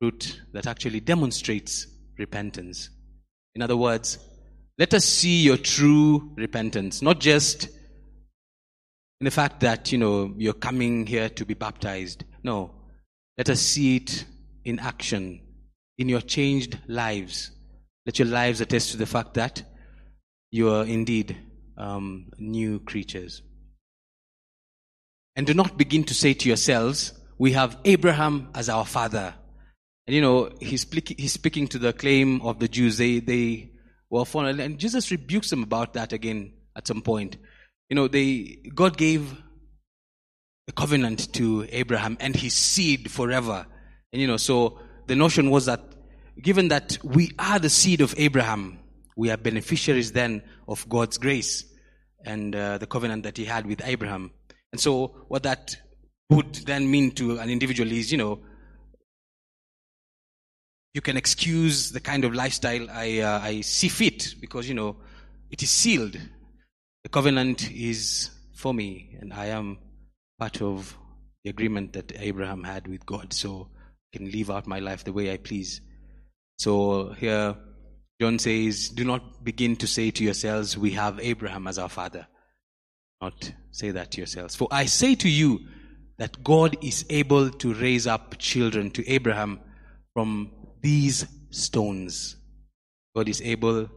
Fruit 0.00 0.40
that 0.52 0.66
actually 0.66 1.00
demonstrates 1.00 1.86
repentance. 2.18 2.90
In 3.54 3.62
other 3.62 3.76
words, 3.76 4.18
let 4.78 4.94
us 4.94 5.04
see 5.04 5.42
your 5.42 5.56
true 5.56 6.32
repentance, 6.36 7.02
not 7.02 7.18
just 7.18 7.68
in 9.20 9.24
the 9.24 9.30
fact 9.30 9.60
that, 9.60 9.90
you 9.90 9.98
know, 9.98 10.32
you're 10.36 10.52
coming 10.52 11.06
here 11.06 11.28
to 11.28 11.44
be 11.44 11.54
baptized. 11.54 12.24
No. 12.42 12.74
Let 13.36 13.50
us 13.50 13.60
see 13.60 13.96
it 13.96 14.24
in 14.64 14.78
action, 14.78 15.40
in 15.96 16.08
your 16.08 16.20
changed 16.20 16.78
lives. 16.86 17.50
Let 18.06 18.18
your 18.18 18.28
lives 18.28 18.60
attest 18.60 18.92
to 18.92 18.96
the 18.96 19.06
fact 19.06 19.34
that 19.34 19.62
you 20.50 20.70
are 20.70 20.84
indeed 20.84 21.36
um, 21.76 22.30
new 22.38 22.80
creatures. 22.80 23.42
And 25.36 25.46
do 25.46 25.54
not 25.54 25.76
begin 25.76 26.04
to 26.04 26.14
say 26.14 26.34
to 26.34 26.48
yourselves, 26.48 27.12
we 27.38 27.52
have 27.52 27.78
Abraham 27.84 28.48
as 28.54 28.68
our 28.68 28.84
father. 28.84 29.34
And 30.06 30.14
you 30.14 30.22
know, 30.22 30.50
he's, 30.60 30.86
he's 31.16 31.32
speaking 31.32 31.68
to 31.68 31.78
the 31.78 31.92
claim 31.92 32.40
of 32.42 32.58
the 32.58 32.66
Jews. 32.66 32.98
They, 32.98 33.20
they 33.20 33.72
were 34.10 34.24
fallen. 34.24 34.58
And 34.58 34.78
Jesus 34.78 35.10
rebukes 35.10 35.50
them 35.50 35.62
about 35.62 35.94
that 35.94 36.12
again 36.12 36.54
at 36.74 36.86
some 36.86 37.02
point. 37.02 37.36
You 37.88 37.94
know, 37.94 38.08
they, 38.08 38.58
God 38.74 38.96
gave 38.96 39.34
a 40.68 40.72
covenant 40.72 41.32
to 41.34 41.66
Abraham 41.70 42.16
and 42.20 42.36
his 42.36 42.54
seed 42.54 43.10
forever. 43.10 43.66
And 44.12 44.20
you 44.20 44.28
know, 44.28 44.36
so 44.36 44.78
the 45.06 45.16
notion 45.16 45.50
was 45.50 45.66
that 45.66 45.80
given 46.40 46.68
that 46.68 46.98
we 47.02 47.32
are 47.38 47.58
the 47.58 47.70
seed 47.70 48.00
of 48.00 48.14
Abraham, 48.18 48.78
we 49.16 49.30
are 49.30 49.36
beneficiaries 49.36 50.12
then 50.12 50.42
of 50.68 50.88
God's 50.88 51.18
grace 51.18 51.64
and 52.24 52.54
uh, 52.54 52.78
the 52.78 52.86
covenant 52.86 53.22
that 53.22 53.36
he 53.36 53.44
had 53.44 53.66
with 53.66 53.80
Abraham. 53.84 54.30
And 54.72 54.80
so 54.80 55.24
what 55.28 55.44
that 55.44 55.76
would 56.30 56.54
then 56.54 56.90
mean 56.90 57.12
to 57.12 57.38
an 57.38 57.48
individual 57.48 57.90
is, 57.90 58.12
you 58.12 58.18
know, 58.18 58.40
you 60.94 61.00
can 61.00 61.16
excuse 61.16 61.90
the 61.90 62.00
kind 62.00 62.24
of 62.24 62.34
lifestyle 62.34 62.88
I, 62.90 63.18
uh, 63.20 63.40
I 63.42 63.60
see 63.62 63.88
fit 63.88 64.34
because, 64.40 64.68
you 64.68 64.74
know, 64.74 64.96
it 65.50 65.62
is 65.62 65.70
sealed 65.70 66.18
the 67.08 67.12
covenant 67.12 67.70
is 67.70 68.28
for 68.52 68.74
me, 68.74 69.16
and 69.18 69.32
I 69.32 69.46
am 69.46 69.78
part 70.38 70.60
of 70.60 70.94
the 71.42 71.48
agreement 71.48 71.94
that 71.94 72.12
Abraham 72.20 72.62
had 72.62 72.86
with 72.86 73.06
God. 73.06 73.32
So 73.32 73.70
I 74.12 74.18
can 74.18 74.30
live 74.30 74.50
out 74.50 74.66
my 74.66 74.78
life 74.78 75.04
the 75.04 75.14
way 75.14 75.32
I 75.32 75.38
please. 75.38 75.80
So 76.58 77.14
here, 77.18 77.56
John 78.20 78.38
says, 78.38 78.90
Do 78.90 79.04
not 79.04 79.42
begin 79.42 79.76
to 79.76 79.86
say 79.86 80.10
to 80.10 80.22
yourselves, 80.22 80.76
We 80.76 80.90
have 80.90 81.18
Abraham 81.20 81.66
as 81.66 81.78
our 81.78 81.88
father. 81.88 82.26
Not 83.22 83.52
say 83.70 83.90
that 83.92 84.10
to 84.10 84.18
yourselves. 84.18 84.54
For 84.54 84.68
I 84.70 84.84
say 84.84 85.14
to 85.14 85.30
you 85.30 85.60
that 86.18 86.44
God 86.44 86.76
is 86.84 87.06
able 87.08 87.48
to 87.48 87.72
raise 87.72 88.06
up 88.06 88.36
children 88.36 88.90
to 88.90 89.08
Abraham 89.08 89.60
from 90.12 90.52
these 90.82 91.24
stones. 91.48 92.36
God 93.16 93.30
is 93.30 93.40
able 93.40 93.88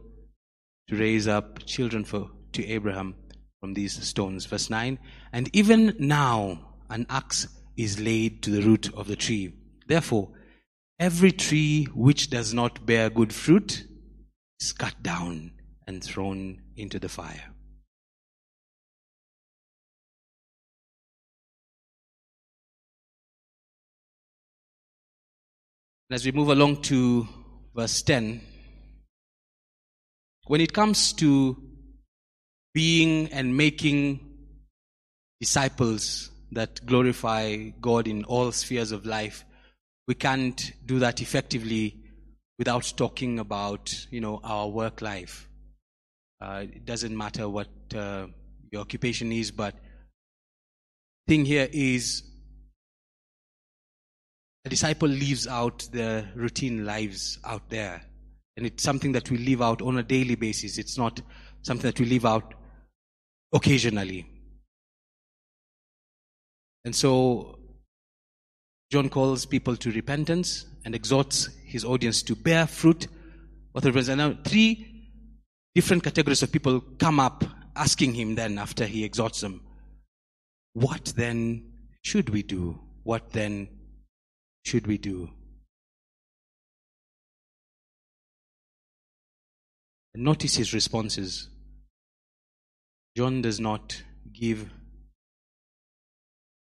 to 0.88 0.96
raise 0.96 1.28
up 1.28 1.66
children 1.66 2.06
for, 2.06 2.30
to 2.52 2.66
Abraham 2.66 3.14
from 3.60 3.74
these 3.74 4.02
stones. 4.04 4.46
Verse 4.46 4.70
9 4.70 4.98
And 5.32 5.48
even 5.54 5.94
now 5.98 6.74
an 6.90 7.06
axe 7.08 7.48
is 7.76 8.00
laid 8.00 8.42
to 8.42 8.50
the 8.50 8.62
root 8.62 8.92
of 8.94 9.06
the 9.06 9.16
tree. 9.16 9.54
Therefore, 9.86 10.30
every 10.98 11.32
tree 11.32 11.84
which 11.94 12.30
does 12.30 12.52
not 12.52 12.84
bear 12.86 13.10
good 13.10 13.32
fruit 13.32 13.86
is 14.60 14.72
cut 14.72 15.02
down 15.02 15.52
and 15.86 16.02
thrown 16.02 16.60
into 16.76 16.98
the 16.98 17.08
fire. 17.08 17.52
As 26.10 26.26
we 26.26 26.32
move 26.32 26.48
along 26.48 26.82
to 26.82 27.26
verse 27.74 28.02
10, 28.02 28.42
when 30.46 30.60
it 30.60 30.72
comes 30.74 31.14
to 31.14 31.61
being 32.74 33.32
and 33.32 33.56
making 33.56 34.20
disciples 35.40 36.30
that 36.52 36.84
glorify 36.86 37.56
God 37.80 38.06
in 38.06 38.24
all 38.24 38.52
spheres 38.52 38.92
of 38.92 39.06
life, 39.06 39.44
we 40.06 40.14
can't 40.14 40.72
do 40.84 40.98
that 41.00 41.20
effectively 41.20 41.96
without 42.58 42.92
talking 42.96 43.38
about, 43.38 44.06
you 44.10 44.20
know, 44.20 44.40
our 44.44 44.68
work 44.68 45.00
life. 45.00 45.48
Uh, 46.40 46.64
it 46.64 46.84
doesn't 46.84 47.16
matter 47.16 47.48
what 47.48 47.68
uh, 47.94 48.26
your 48.70 48.80
occupation 48.80 49.32
is, 49.32 49.50
but 49.50 49.74
thing 51.26 51.44
here 51.44 51.68
is 51.72 52.22
a 54.64 54.68
disciple 54.68 55.08
lives 55.08 55.46
out 55.46 55.88
their 55.92 56.30
routine 56.34 56.84
lives 56.84 57.38
out 57.44 57.68
there. 57.68 58.02
And 58.56 58.66
it's 58.66 58.82
something 58.82 59.12
that 59.12 59.30
we 59.30 59.38
live 59.38 59.62
out 59.62 59.82
on 59.82 59.98
a 59.98 60.02
daily 60.02 60.34
basis. 60.34 60.78
It's 60.78 60.98
not 60.98 61.20
something 61.62 61.90
that 61.90 61.98
we 61.98 62.06
live 62.06 62.26
out 62.26 62.54
occasionally. 63.52 64.26
And 66.84 66.94
so 66.94 67.58
John 68.90 69.08
calls 69.08 69.46
people 69.46 69.76
to 69.76 69.90
repentance 69.92 70.66
and 70.84 70.94
exhorts 70.94 71.48
his 71.64 71.84
audience 71.84 72.22
to 72.24 72.34
bear 72.34 72.66
fruit. 72.66 73.06
What 73.72 73.84
and 73.84 74.18
now 74.18 74.36
three 74.44 75.08
different 75.74 76.02
categories 76.02 76.42
of 76.42 76.52
people 76.52 76.80
come 76.98 77.20
up 77.20 77.44
asking 77.74 78.14
him 78.14 78.34
then 78.34 78.58
after 78.58 78.84
he 78.84 79.04
exhorts 79.04 79.40
them, 79.40 79.62
What 80.74 81.12
then 81.16 81.72
should 82.02 82.30
we 82.30 82.42
do? 82.42 82.80
What 83.04 83.30
then 83.30 83.68
should 84.64 84.86
we 84.86 84.98
do? 84.98 85.30
Notice 90.14 90.56
his 90.56 90.74
responses. 90.74 91.48
John 93.16 93.42
does 93.42 93.60
not 93.60 94.02
give 94.32 94.70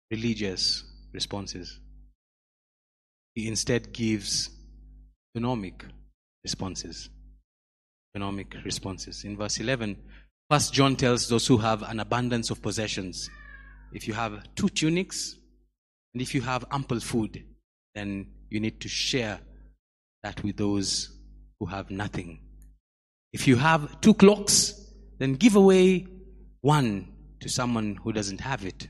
religious 0.09 0.83
responses. 1.11 1.79
He 3.35 3.47
instead 3.47 3.93
gives 3.93 4.49
economic 5.35 5.85
responses. 6.43 7.09
Economic 8.15 8.55
responses. 8.63 9.23
In 9.23 9.37
verse 9.37 9.59
11, 9.59 9.97
First 10.49 10.73
John 10.73 10.95
tells 10.95 11.29
those 11.29 11.47
who 11.47 11.57
have 11.57 11.83
an 11.83 11.99
abundance 11.99 12.49
of 12.49 12.61
possessions, 12.61 13.29
if 13.91 14.07
you 14.07 14.13
have 14.13 14.43
two 14.55 14.69
tunics 14.69 15.35
and 16.13 16.21
if 16.21 16.35
you 16.35 16.41
have 16.41 16.65
ample 16.71 16.99
food, 16.99 17.43
then 17.95 18.27
you 18.49 18.59
need 18.59 18.79
to 18.81 18.87
share 18.87 19.39
that 20.23 20.43
with 20.43 20.57
those 20.57 21.09
who 21.59 21.65
have 21.65 21.89
nothing. 21.89 22.39
If 23.31 23.47
you 23.47 23.55
have 23.55 23.99
two 24.01 24.13
clocks, 24.13 24.79
then 25.17 25.33
give 25.33 25.55
away 25.55 26.05
one 26.63 27.09
to 27.41 27.49
someone 27.49 27.99
who 28.01 28.13
doesn't 28.13 28.39
have 28.39 28.65
it. 28.65 28.87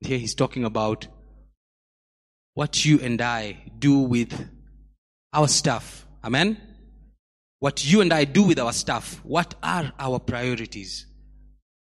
Here 0.00 0.16
he's 0.16 0.36
talking 0.36 0.64
about 0.64 1.08
what 2.54 2.84
you 2.84 3.00
and 3.00 3.20
I 3.20 3.64
do 3.76 3.98
with 3.98 4.48
our 5.32 5.48
stuff. 5.48 6.06
Amen? 6.22 6.56
What 7.58 7.84
you 7.84 8.00
and 8.00 8.12
I 8.12 8.24
do 8.24 8.44
with 8.44 8.60
our 8.60 8.72
stuff. 8.72 9.20
What 9.24 9.56
are 9.60 9.92
our 9.98 10.20
priorities? 10.20 11.06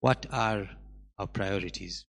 What 0.00 0.26
are 0.30 0.68
our 1.18 1.26
priorities? 1.26 2.04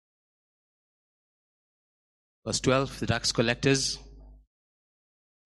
Verse 2.46 2.60
12 2.60 3.00
the 3.00 3.06
tax 3.06 3.32
collectors 3.32 3.98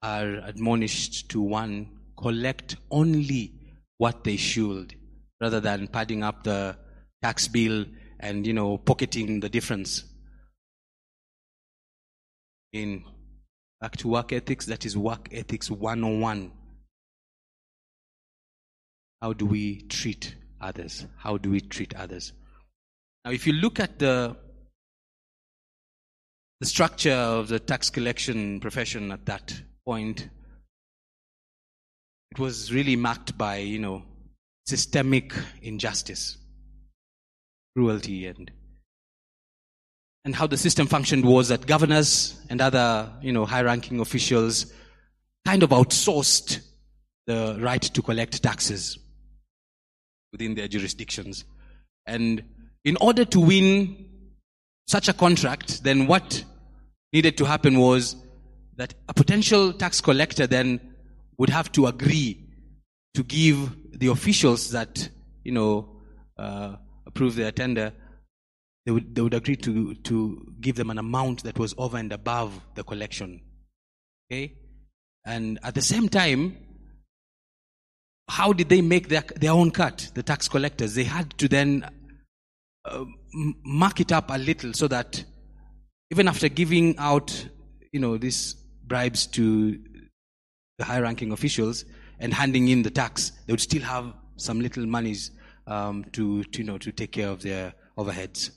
are 0.00 0.36
admonished 0.44 1.28
to 1.30 1.40
one, 1.40 1.98
collect 2.16 2.76
only 2.90 3.59
what 4.00 4.24
they 4.24 4.38
should, 4.38 4.94
rather 5.42 5.60
than 5.60 5.86
padding 5.86 6.22
up 6.22 6.42
the 6.42 6.74
tax 7.22 7.48
bill 7.48 7.84
and, 8.18 8.46
you 8.46 8.52
know, 8.54 8.78
pocketing 8.78 9.40
the 9.40 9.48
difference. 9.50 10.04
In 12.72 13.04
back 13.78 13.98
to 13.98 14.08
work 14.08 14.32
ethics, 14.32 14.64
that 14.64 14.86
is 14.86 14.96
work 14.96 15.28
ethics 15.32 15.70
101. 15.70 16.50
How 19.20 19.34
do 19.34 19.44
we 19.44 19.82
treat 19.82 20.34
others? 20.62 21.04
How 21.18 21.36
do 21.36 21.50
we 21.50 21.60
treat 21.60 21.94
others? 21.94 22.32
Now, 23.26 23.32
if 23.32 23.46
you 23.46 23.52
look 23.52 23.78
at 23.78 23.98
the 23.98 24.34
the 26.60 26.66
structure 26.66 27.12
of 27.12 27.48
the 27.48 27.60
tax 27.60 27.90
collection 27.90 28.60
profession 28.60 29.12
at 29.12 29.26
that 29.26 29.60
point, 29.84 30.30
it 32.32 32.38
was 32.38 32.72
really 32.72 32.96
marked 32.96 33.36
by, 33.36 33.56
you 33.56 33.78
know, 33.78 34.02
systemic 34.66 35.34
injustice, 35.62 36.38
cruelty, 37.74 38.26
and 38.26 38.50
and 40.24 40.34
how 40.36 40.46
the 40.46 40.56
system 40.56 40.86
functioned 40.86 41.24
was 41.24 41.48
that 41.48 41.66
governors 41.66 42.38
and 42.50 42.60
other, 42.60 43.10
you 43.22 43.32
know, 43.32 43.46
high-ranking 43.46 44.00
officials 44.00 44.70
kind 45.46 45.62
of 45.62 45.70
outsourced 45.70 46.60
the 47.26 47.56
right 47.58 47.80
to 47.80 48.02
collect 48.02 48.42
taxes 48.42 48.98
within 50.30 50.54
their 50.54 50.68
jurisdictions. 50.68 51.46
And 52.06 52.44
in 52.84 52.98
order 53.00 53.24
to 53.24 53.40
win 53.40 54.10
such 54.86 55.08
a 55.08 55.14
contract, 55.14 55.84
then 55.84 56.06
what 56.06 56.44
needed 57.14 57.38
to 57.38 57.46
happen 57.46 57.78
was 57.78 58.14
that 58.76 58.92
a 59.08 59.14
potential 59.14 59.72
tax 59.72 60.02
collector 60.02 60.46
then 60.46 60.89
would 61.40 61.48
have 61.48 61.72
to 61.72 61.86
agree 61.86 62.38
to 63.14 63.24
give 63.24 63.74
the 63.98 64.08
officials 64.08 64.72
that, 64.72 65.08
you 65.42 65.50
know, 65.50 65.96
uh, 66.38 66.76
approve 67.06 67.34
their 67.34 67.50
tender, 67.50 67.94
they 68.84 68.92
would, 68.92 69.14
they 69.14 69.22
would 69.22 69.32
agree 69.32 69.56
to, 69.56 69.94
to 69.94 70.54
give 70.60 70.76
them 70.76 70.90
an 70.90 70.98
amount 70.98 71.42
that 71.44 71.58
was 71.58 71.74
over 71.78 71.96
and 71.96 72.12
above 72.12 72.60
the 72.74 72.84
collection. 72.84 73.40
Okay? 74.30 74.54
And 75.24 75.58
at 75.62 75.74
the 75.74 75.80
same 75.80 76.10
time, 76.10 76.58
how 78.28 78.52
did 78.52 78.68
they 78.68 78.82
make 78.82 79.08
their, 79.08 79.24
their 79.36 79.52
own 79.52 79.70
cut, 79.70 80.10
the 80.12 80.22
tax 80.22 80.46
collectors? 80.46 80.94
They 80.94 81.04
had 81.04 81.30
to 81.38 81.48
then 81.48 81.88
uh, 82.84 83.06
mark 83.64 83.98
it 83.98 84.12
up 84.12 84.28
a 84.28 84.36
little 84.36 84.74
so 84.74 84.88
that 84.88 85.24
even 86.10 86.28
after 86.28 86.50
giving 86.50 86.98
out, 86.98 87.48
you 87.92 88.00
know, 88.00 88.18
these 88.18 88.56
bribes 88.84 89.26
to 89.28 89.78
the 90.80 90.86
high 90.86 90.98
ranking 90.98 91.30
officials 91.30 91.84
and 92.20 92.32
handing 92.32 92.68
in 92.68 92.82
the 92.82 92.90
tax, 92.90 93.32
they 93.46 93.52
would 93.52 93.60
still 93.60 93.82
have 93.82 94.14
some 94.36 94.60
little 94.60 94.86
monies 94.86 95.30
um, 95.66 96.04
to, 96.12 96.42
to, 96.44 96.58
you 96.60 96.64
know, 96.64 96.78
to 96.78 96.90
take 96.90 97.12
care 97.12 97.28
of 97.28 97.42
their 97.42 97.74
overheads. 97.98 98.50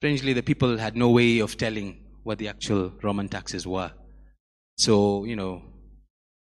Strangely, 0.00 0.32
the 0.32 0.42
people 0.42 0.76
had 0.76 0.96
no 0.96 1.10
way 1.10 1.38
of 1.38 1.56
telling 1.56 2.04
what 2.24 2.38
the 2.38 2.48
actual 2.48 2.92
Roman 3.00 3.28
taxes 3.28 3.64
were. 3.64 3.92
So, 4.76 5.24
you 5.24 5.36
know, 5.36 5.62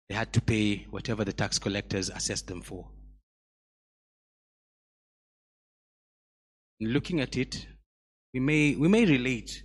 they 0.08 0.14
had 0.14 0.32
to 0.34 0.40
pay 0.40 0.86
whatever 0.90 1.24
the 1.24 1.32
tax 1.32 1.58
collectors 1.58 2.08
assessed 2.08 2.46
them 2.46 2.62
for. 2.62 2.88
Looking 6.80 7.20
at 7.20 7.36
it, 7.36 7.66
we 8.32 8.38
may, 8.38 8.76
we 8.76 8.86
may 8.86 9.04
relate. 9.04 9.64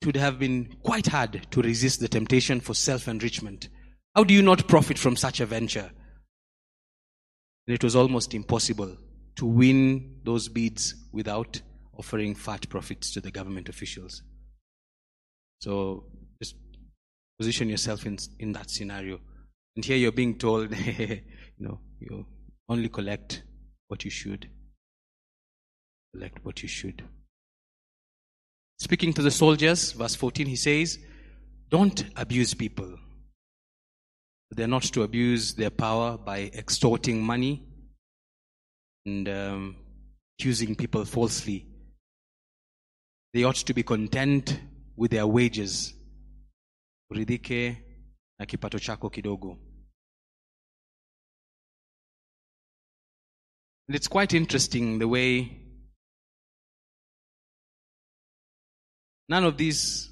It 0.00 0.06
would 0.06 0.16
have 0.16 0.38
been 0.38 0.76
quite 0.82 1.06
hard 1.06 1.46
to 1.50 1.62
resist 1.62 2.00
the 2.00 2.08
temptation 2.08 2.60
for 2.60 2.74
self 2.74 3.08
enrichment. 3.08 3.68
How 4.14 4.24
do 4.24 4.34
you 4.34 4.42
not 4.42 4.68
profit 4.68 4.98
from 4.98 5.16
such 5.16 5.40
a 5.40 5.46
venture? 5.46 5.90
And 7.66 7.74
it 7.74 7.82
was 7.82 7.96
almost 7.96 8.34
impossible 8.34 8.96
to 9.36 9.46
win 9.46 10.20
those 10.24 10.48
bids 10.48 10.94
without 11.12 11.60
offering 11.98 12.34
fat 12.34 12.68
profits 12.68 13.12
to 13.12 13.20
the 13.20 13.30
government 13.30 13.68
officials. 13.68 14.22
So 15.60 16.04
just 16.40 16.54
position 17.38 17.68
yourself 17.68 18.06
in, 18.06 18.18
in 18.38 18.52
that 18.52 18.70
scenario. 18.70 19.20
And 19.74 19.84
here 19.84 19.96
you're 19.96 20.12
being 20.12 20.38
told, 20.38 20.76
you 20.98 21.20
know, 21.58 21.80
you 22.00 22.26
only 22.68 22.88
collect 22.88 23.42
what 23.88 24.04
you 24.04 24.10
should. 24.10 24.48
Collect 26.14 26.44
what 26.44 26.62
you 26.62 26.68
should. 26.68 27.02
Speaking 28.78 29.12
to 29.14 29.22
the 29.22 29.30
soldiers, 29.30 29.92
verse 29.92 30.14
14, 30.14 30.46
he 30.46 30.56
says, 30.56 30.98
Don't 31.70 32.04
abuse 32.16 32.54
people. 32.54 32.98
They're 34.50 34.68
not 34.68 34.82
to 34.84 35.02
abuse 35.02 35.54
their 35.54 35.70
power 35.70 36.16
by 36.16 36.50
extorting 36.54 37.22
money 37.22 37.66
and 39.04 39.28
um, 39.28 39.76
accusing 40.38 40.76
people 40.76 41.04
falsely. 41.04 41.66
They 43.32 43.44
ought 43.44 43.56
to 43.56 43.74
be 43.74 43.82
content 43.82 44.60
with 44.96 45.10
their 45.10 45.26
wages. 45.26 45.92
Na 47.10 48.44
kipato 48.44 48.78
chako 48.78 49.08
kidogo. 49.08 49.56
And 53.88 53.94
it's 53.94 54.08
quite 54.08 54.34
interesting 54.34 54.98
the 54.98 55.08
way 55.08 55.65
none 59.28 59.44
of 59.44 59.56
these 59.56 60.08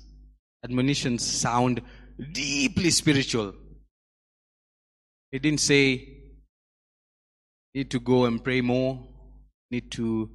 admonitions 0.64 1.24
sound 1.24 1.83
deeply 2.33 2.90
spiritual. 2.90 3.55
He 5.31 5.38
didn't 5.38 5.61
say, 5.61 6.09
need 7.74 7.90
to 7.90 8.00
go 8.00 8.24
and 8.24 8.42
pray 8.42 8.61
more, 8.61 9.07
need 9.70 9.90
to 9.92 10.31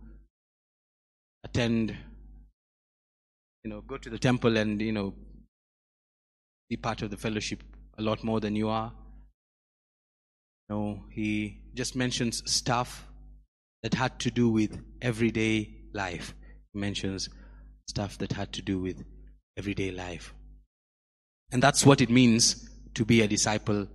attend, 1.43 1.95
you 3.63 3.69
know, 3.69 3.81
go 3.81 3.97
to 3.97 4.09
the 4.09 4.19
temple 4.19 4.57
and, 4.57 4.81
you 4.81 4.91
know, 4.91 5.13
be 6.69 6.77
part 6.77 7.01
of 7.01 7.09
the 7.09 7.17
fellowship 7.17 7.63
a 7.97 8.01
lot 8.01 8.23
more 8.23 8.39
than 8.39 8.55
you 8.55 8.69
are. 8.69 8.93
No, 10.69 11.03
he 11.11 11.61
just 11.73 11.95
mentions 11.95 12.43
stuff 12.49 13.07
that 13.81 13.93
had 13.93 14.19
to 14.19 14.29
do 14.29 14.49
with 14.49 14.79
everyday 15.01 15.73
life. 15.93 16.35
He 16.73 16.79
mentions 16.79 17.29
stuff 17.89 18.17
that 18.19 18.33
had 18.33 18.53
to 18.53 18.61
do 18.61 18.79
with 18.79 19.03
everyday 19.57 19.91
life. 19.91 20.33
And 21.51 21.61
that's 21.61 21.85
what 21.85 22.01
it 22.01 22.09
means 22.09 22.69
to 22.93 23.03
be 23.03 23.21
a 23.21 23.27
disciple. 23.27 23.87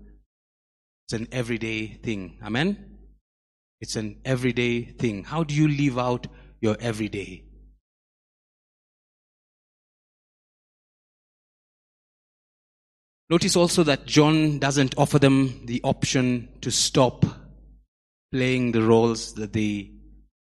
It's 1.07 1.13
an 1.13 1.29
everyday 1.31 1.87
thing. 1.87 2.39
Amen? 2.43 2.99
It's 3.81 3.97
an 3.97 4.21
everyday 4.25 4.83
thing. 4.83 5.25
How 5.25 5.45
do 5.45 5.55
you 5.55 5.69
live 5.69 5.99
out 5.99 6.27
your 6.61 6.77
everyday? 6.81 7.45
Notice 13.31 13.57
also 13.57 13.85
that 13.85 14.07
John 14.07 14.59
doesn't 14.59 14.95
offer 14.99 15.19
them 15.19 15.63
the 15.65 15.81
option 15.83 16.49
to 16.61 16.71
stop 16.71 17.25
playing 18.33 18.73
the 18.73 18.83
roles 18.83 19.35
that 19.35 19.53
they 19.53 19.93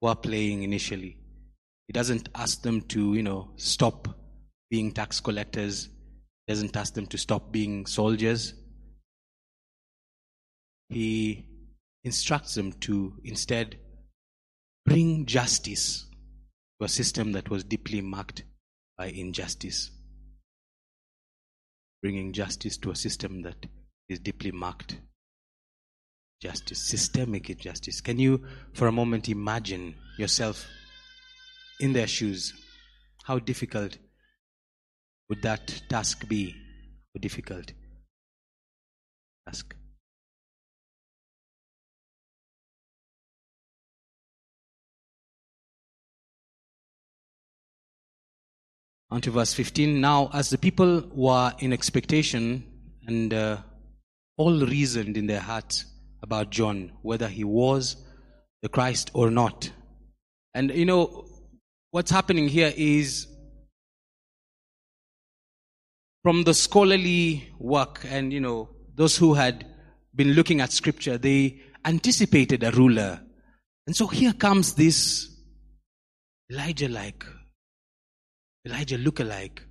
were 0.01 0.15
playing 0.15 0.63
initially. 0.63 1.20
He 1.91 1.93
doesn't 1.93 2.29
ask 2.35 2.61
them 2.61 2.83
to, 2.83 3.15
you 3.15 3.21
know, 3.21 3.49
stop 3.57 4.07
being 4.69 4.93
tax 4.93 5.19
collectors. 5.19 5.89
He 6.47 6.53
doesn't 6.53 6.77
ask 6.77 6.93
them 6.93 7.05
to 7.07 7.17
stop 7.17 7.51
being 7.51 7.85
soldiers. 7.85 8.53
He 10.87 11.49
instructs 12.05 12.55
them 12.55 12.71
to 12.87 13.19
instead 13.25 13.75
bring 14.85 15.25
justice 15.25 16.05
to 16.79 16.85
a 16.85 16.87
system 16.87 17.33
that 17.33 17.49
was 17.49 17.65
deeply 17.65 17.99
marked 17.99 18.45
by 18.97 19.07
injustice. 19.07 19.91
Bringing 22.01 22.31
justice 22.31 22.77
to 22.77 22.91
a 22.91 22.95
system 22.95 23.41
that 23.41 23.65
is 24.07 24.19
deeply 24.19 24.53
marked 24.53 24.95
justice, 26.41 26.79
systemic 26.79 27.49
injustice. 27.49 27.99
Can 27.99 28.17
you, 28.17 28.45
for 28.71 28.87
a 28.87 28.93
moment, 28.93 29.27
imagine 29.27 29.95
yourself 30.17 30.65
in 31.81 31.93
their 31.93 32.07
shoes? 32.07 32.53
How 33.23 33.39
difficult 33.39 33.97
would 35.29 35.41
that 35.41 35.81
task 35.89 36.27
be? 36.27 36.51
How 37.13 37.19
difficult 37.19 37.73
task? 39.47 39.75
On 49.09 49.19
to 49.19 49.31
verse 49.31 49.53
15. 49.53 49.99
Now, 49.99 50.29
as 50.33 50.49
the 50.49 50.57
people 50.57 51.03
were 51.13 51.53
in 51.59 51.73
expectation 51.73 52.63
and 53.05 53.33
uh, 53.33 53.57
all 54.37 54.65
reasoned 54.65 55.17
in 55.17 55.27
their 55.27 55.41
hearts 55.41 55.85
about 56.23 56.49
John, 56.49 56.93
whether 57.01 57.27
he 57.27 57.43
was 57.43 57.97
the 58.61 58.69
Christ 58.69 59.11
or 59.13 59.29
not. 59.29 59.69
And 60.53 60.71
you 60.71 60.85
know, 60.85 61.25
what's 61.91 62.11
happening 62.11 62.47
here 62.47 62.73
is 62.75 63.27
from 66.23 66.43
the 66.43 66.53
scholarly 66.53 67.49
work 67.59 68.05
and 68.09 68.33
you 68.33 68.39
know, 68.39 68.69
those 68.95 69.15
who 69.17 69.33
had 69.33 69.65
been 70.13 70.33
looking 70.33 70.61
at 70.61 70.71
scripture, 70.71 71.17
they 71.17 71.61
anticipated 71.85 72.63
a 72.63 72.71
ruler. 72.71 73.21
And 73.87 73.95
so 73.95 74.07
here 74.07 74.33
comes 74.33 74.73
this 74.73 75.29
Elijah 76.51 76.89
like, 76.89 77.25
Elijah 78.65 78.97
look-alike. 78.97 79.63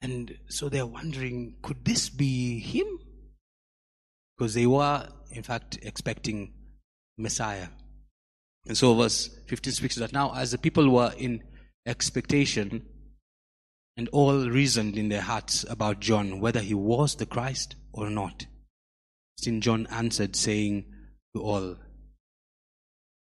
And 0.00 0.36
so 0.48 0.68
they're 0.68 0.86
wondering, 0.86 1.56
could 1.62 1.84
this 1.84 2.08
be 2.08 2.60
him? 2.60 2.86
Because 4.36 4.54
they 4.54 4.66
were 4.66 5.08
in 5.34 5.42
fact, 5.42 5.78
expecting 5.82 6.52
Messiah. 7.18 7.68
And 8.66 8.76
so 8.76 8.94
verse 8.94 9.28
15 9.46 9.72
speaks 9.72 9.96
that 9.96 10.12
now, 10.12 10.34
as 10.34 10.52
the 10.52 10.58
people 10.58 10.88
were 10.88 11.12
in 11.18 11.42
expectation 11.86 12.86
and 13.96 14.08
all 14.08 14.48
reasoned 14.48 14.96
in 14.96 15.08
their 15.08 15.20
hearts 15.20 15.64
about 15.68 16.00
John, 16.00 16.40
whether 16.40 16.60
he 16.60 16.74
was 16.74 17.14
the 17.14 17.26
Christ 17.26 17.76
or 17.92 18.10
not, 18.10 18.46
St. 19.38 19.62
John 19.62 19.86
answered, 19.90 20.34
saying 20.34 20.86
to 21.34 21.42
all, 21.42 21.76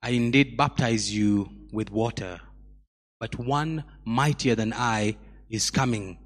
I 0.01 0.11
indeed 0.11 0.57
baptize 0.57 1.13
you 1.13 1.49
with 1.71 1.91
water, 1.91 2.39
but 3.19 3.37
one 3.37 3.83
mightier 4.05 4.55
than 4.55 4.73
I 4.73 5.17
is 5.49 5.71
coming, 5.71 6.17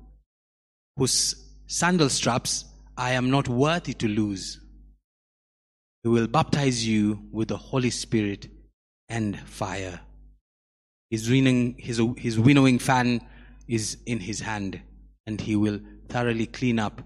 whose 0.95 1.35
sandal 1.67 2.09
straps 2.09 2.65
I 2.97 3.11
am 3.11 3.29
not 3.29 3.47
worthy 3.47 3.93
to 3.95 4.07
lose. 4.07 4.59
He 6.03 6.09
will 6.09 6.27
baptize 6.27 6.85
you 6.85 7.23
with 7.31 7.47
the 7.47 7.57
Holy 7.57 7.89
Spirit 7.89 8.47
and 9.13 9.39
fire. 9.47 9.99
His, 11.11 11.29
winning, 11.29 11.75
his, 11.77 12.01
his 12.17 12.39
winnowing 12.39 12.79
fan 12.79 13.21
is 13.67 13.97
in 14.07 14.19
his 14.19 14.39
hand, 14.39 14.81
and 15.27 15.39
he 15.39 15.55
will 15.55 15.79
thoroughly 16.09 16.47
clean 16.47 16.79
up 16.79 16.99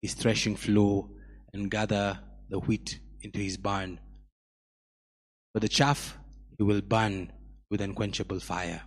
his 0.00 0.14
threshing 0.14 0.54
floor 0.54 1.08
and 1.52 1.68
gather 1.68 2.20
the 2.48 2.60
wheat 2.60 3.00
into 3.22 3.40
his 3.40 3.56
barn. 3.56 3.98
But 5.52 5.62
the 5.62 5.68
chaff 5.68 6.16
he 6.56 6.62
will 6.62 6.80
burn 6.80 7.32
with 7.70 7.80
unquenchable 7.80 8.38
fire. 8.38 8.82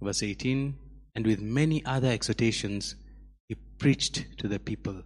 Verse 0.00 0.22
18 0.22 0.74
And 1.14 1.26
with 1.26 1.40
many 1.42 1.84
other 1.84 2.08
exhortations, 2.08 2.96
he 3.48 3.56
preached 3.78 4.38
to 4.38 4.48
the 4.48 4.58
people. 4.58 5.02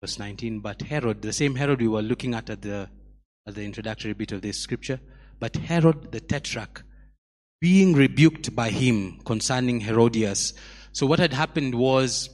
Verse 0.00 0.18
19, 0.18 0.60
but 0.60 0.82
Herod, 0.82 1.22
the 1.22 1.32
same 1.32 1.56
Herod 1.56 1.80
we 1.80 1.88
were 1.88 2.02
looking 2.02 2.34
at 2.34 2.48
at 2.50 2.62
the, 2.62 2.88
at 3.46 3.54
the 3.54 3.64
introductory 3.64 4.12
bit 4.12 4.30
of 4.30 4.42
this 4.42 4.58
scripture, 4.58 5.00
but 5.40 5.56
Herod 5.56 6.12
the 6.12 6.20
Tetrarch, 6.20 6.84
being 7.60 7.94
rebuked 7.94 8.54
by 8.54 8.70
him 8.70 9.18
concerning 9.24 9.80
Herodias. 9.80 10.54
So 10.92 11.06
what 11.06 11.18
had 11.18 11.32
happened 11.32 11.74
was 11.74 12.30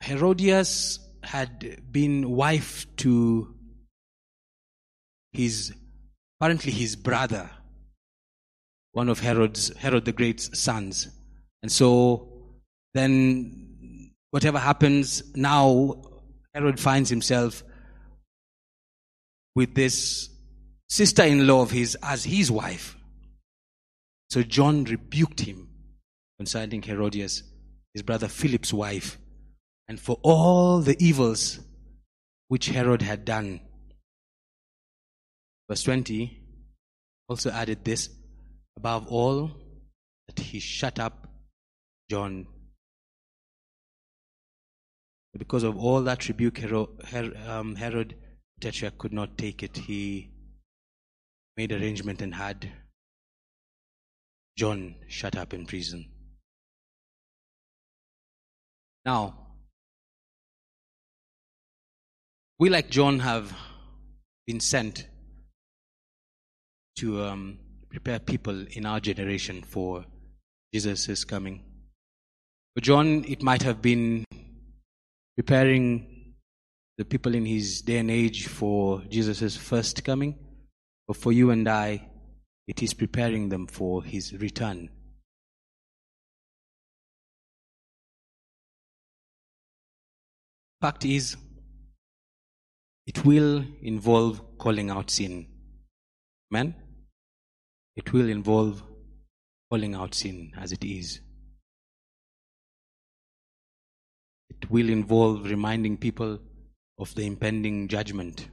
Herodias 0.00 1.00
had 1.24 1.92
been 1.92 2.30
wife 2.30 2.86
to 2.98 3.54
his, 5.32 5.74
apparently 6.38 6.70
his 6.70 6.94
brother, 6.94 7.50
one 8.92 9.08
of 9.08 9.20
Herod's, 9.20 9.76
Herod 9.76 10.04
the 10.04 10.12
Great's 10.12 10.58
sons. 10.58 11.08
And 11.62 11.70
so 11.70 12.28
then 12.94 13.69
whatever 14.30 14.58
happens 14.58 15.22
now, 15.34 16.02
Herod 16.54 16.80
finds 16.80 17.10
himself 17.10 17.62
with 19.54 19.74
this 19.74 20.28
sister 20.88 21.22
in 21.22 21.46
law 21.46 21.62
of 21.62 21.70
his 21.70 21.96
as 22.02 22.24
his 22.24 22.50
wife. 22.50 22.96
So 24.30 24.42
John 24.42 24.84
rebuked 24.84 25.40
him 25.40 25.68
concerning 26.38 26.82
Herodias, 26.82 27.42
his 27.94 28.02
brother 28.02 28.28
Philip's 28.28 28.72
wife. 28.72 29.18
and 29.90 29.98
for 29.98 30.18
all 30.22 30.78
the 30.78 30.96
evils 31.04 31.58
which 32.46 32.66
Herod 32.66 33.02
had 33.02 33.24
done. 33.24 33.58
Verse 35.68 35.82
20 35.82 36.40
also 37.28 37.50
added 37.50 37.84
this 37.84 38.08
above 38.76 39.08
all, 39.08 39.50
that 40.28 40.38
he 40.38 40.60
shut 40.60 41.00
up 41.00 41.26
John. 42.08 42.46
Because 45.38 45.62
of 45.62 45.76
all 45.76 46.02
that 46.02 46.28
rebuke, 46.28 46.58
Herod, 46.58 47.36
um, 47.48 47.76
Herod 47.76 48.16
Tetrarch 48.60 48.98
could 48.98 49.12
not 49.12 49.38
take 49.38 49.62
it. 49.62 49.76
He 49.76 50.30
made 51.56 51.72
arrangement 51.72 52.20
and 52.20 52.34
had 52.34 52.70
John 54.56 54.96
shut 55.08 55.36
up 55.36 55.54
in 55.54 55.66
prison. 55.66 56.10
Now, 59.04 59.34
we, 62.58 62.68
like 62.68 62.90
John, 62.90 63.20
have 63.20 63.56
been 64.46 64.60
sent 64.60 65.06
to 66.98 67.22
um, 67.22 67.58
prepare 67.88 68.18
people 68.18 68.66
in 68.72 68.84
our 68.84 69.00
generation 69.00 69.62
for 69.62 70.04
Jesus' 70.74 71.24
coming. 71.24 71.62
For 72.74 72.82
John, 72.82 73.24
it 73.26 73.42
might 73.42 73.62
have 73.62 73.80
been 73.80 74.24
preparing 75.36 76.34
the 76.98 77.04
people 77.04 77.34
in 77.34 77.46
his 77.46 77.82
day 77.82 77.98
and 77.98 78.10
age 78.10 78.46
for 78.46 79.02
Jesus' 79.08 79.56
first 79.56 80.04
coming, 80.04 80.38
but 81.06 81.16
for 81.16 81.32
you 81.32 81.50
and 81.50 81.68
I, 81.68 82.08
it 82.66 82.82
is 82.82 82.94
preparing 82.94 83.48
them 83.48 83.66
for 83.66 84.04
his 84.04 84.32
return. 84.34 84.90
Fact 90.80 91.04
is, 91.04 91.36
it 93.06 93.24
will 93.24 93.64
involve 93.82 94.56
calling 94.56 94.90
out 94.90 95.10
sin. 95.10 95.46
Amen? 96.52 96.74
It 97.96 98.12
will 98.12 98.28
involve 98.28 98.82
calling 99.70 99.94
out 99.94 100.14
sin 100.14 100.52
as 100.56 100.72
it 100.72 100.84
is. 100.84 101.20
It 104.62 104.70
will 104.70 104.90
involve 104.90 105.44
reminding 105.44 105.96
people 105.96 106.38
of 106.98 107.14
the 107.14 107.26
impending 107.26 107.88
judgment, 107.88 108.48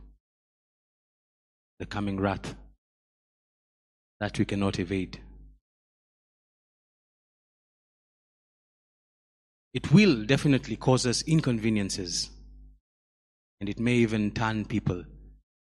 the 1.79 1.85
coming 1.85 2.19
wrath 2.19 2.55
that 4.19 4.39
we 4.39 4.45
cannot 4.45 4.79
evade. 4.79 5.19
It 9.73 9.91
will 9.91 10.23
definitely 10.23 10.77
cause 10.77 11.05
us 11.05 11.23
inconveniences, 11.23 12.29
and 13.59 13.69
it 13.69 13.79
may 13.79 13.95
even 13.95 14.31
turn 14.31 14.65
people 14.65 15.03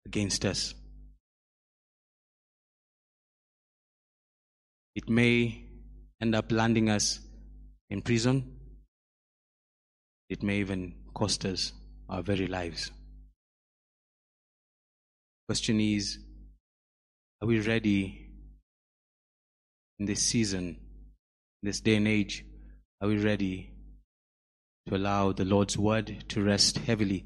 against 0.06 0.46
us. 0.46 0.74
It 4.96 5.10
may 5.10 5.64
end 6.22 6.34
up 6.34 6.52
landing 6.52 6.90
us 6.90 7.20
in 7.90 8.02
prison. 8.02 8.59
It 10.30 10.44
may 10.44 10.60
even 10.60 10.94
cost 11.14 11.44
us 11.46 11.74
our 12.08 12.22
very 12.22 12.46
lives. 12.46 12.92
Question 15.48 15.80
is, 15.80 16.20
are 17.42 17.48
we 17.48 17.60
ready 17.60 18.30
in 19.98 20.06
this 20.06 20.22
season, 20.22 20.78
this 21.64 21.82
day 21.82 21.96
and 21.96 22.08
age? 22.08 22.46
Are 23.02 23.08
we 23.08 23.18
ready 23.18 23.72
to 24.88 24.96
allow 24.96 25.32
the 25.32 25.46
Lord's 25.46 25.78
word 25.78 26.26
to 26.30 26.44
rest 26.44 26.78
heavily 26.78 27.26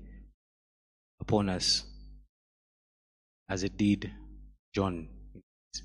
upon 1.20 1.50
us 1.50 1.84
as 3.50 3.64
it 3.64 3.76
did 3.76 4.10
John 4.74 5.10
in 5.34 5.42
his 5.74 5.84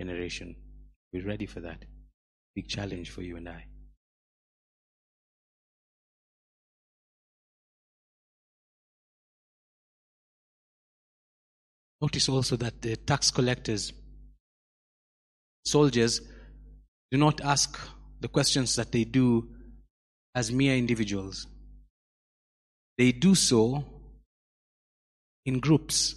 generation? 0.00 0.56
Are 0.58 1.18
we 1.18 1.20
ready 1.20 1.46
for 1.46 1.60
that? 1.60 1.84
Big 2.56 2.66
challenge 2.66 3.10
for 3.10 3.22
you 3.22 3.36
and 3.36 3.48
I. 3.48 3.67
Notice 12.00 12.28
also 12.28 12.56
that 12.56 12.80
the 12.80 12.96
tax 12.96 13.30
collectors, 13.30 13.92
soldiers, 15.64 16.20
do 17.10 17.18
not 17.18 17.40
ask 17.40 17.78
the 18.20 18.28
questions 18.28 18.76
that 18.76 18.92
they 18.92 19.04
do 19.04 19.48
as 20.34 20.52
mere 20.52 20.76
individuals. 20.76 21.46
They 22.96 23.12
do 23.12 23.34
so 23.34 23.84
in 25.46 25.60
groups. 25.60 26.14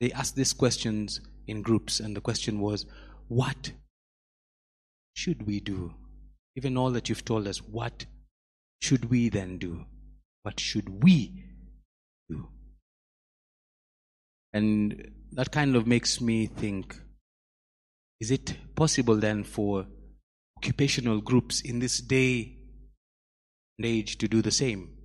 They 0.00 0.12
ask 0.12 0.34
these 0.34 0.52
questions 0.52 1.20
in 1.46 1.62
groups, 1.62 2.00
and 2.00 2.16
the 2.16 2.20
question 2.20 2.60
was, 2.60 2.86
What 3.28 3.72
should 5.16 5.46
we 5.46 5.60
do? 5.60 5.94
Even 6.56 6.76
all 6.76 6.90
that 6.90 7.08
you've 7.08 7.24
told 7.24 7.46
us, 7.48 7.58
what 7.58 8.06
should 8.80 9.06
we 9.10 9.28
then 9.28 9.58
do? 9.58 9.84
What 10.42 10.60
should 10.60 11.02
we 11.02 11.44
do? 12.28 12.48
And 14.56 15.12
that 15.32 15.52
kind 15.52 15.76
of 15.76 15.86
makes 15.86 16.18
me 16.18 16.46
think 16.46 16.98
is 18.22 18.30
it 18.30 18.56
possible 18.74 19.16
then 19.16 19.44
for 19.44 19.86
occupational 20.56 21.20
groups 21.20 21.60
in 21.60 21.78
this 21.78 22.00
day 22.00 22.56
and 23.76 23.84
age 23.84 24.16
to 24.16 24.26
do 24.26 24.40
the 24.40 24.50
same? 24.50 24.96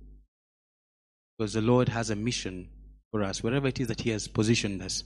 Because 1.36 1.52
the 1.52 1.60
Lord 1.60 1.90
has 1.90 2.08
a 2.08 2.16
mission 2.16 2.70
for 3.10 3.22
us, 3.22 3.42
wherever 3.42 3.68
it 3.68 3.78
is 3.78 3.88
that 3.88 4.00
He 4.00 4.08
has 4.08 4.26
positioned 4.26 4.80
us, 4.80 5.04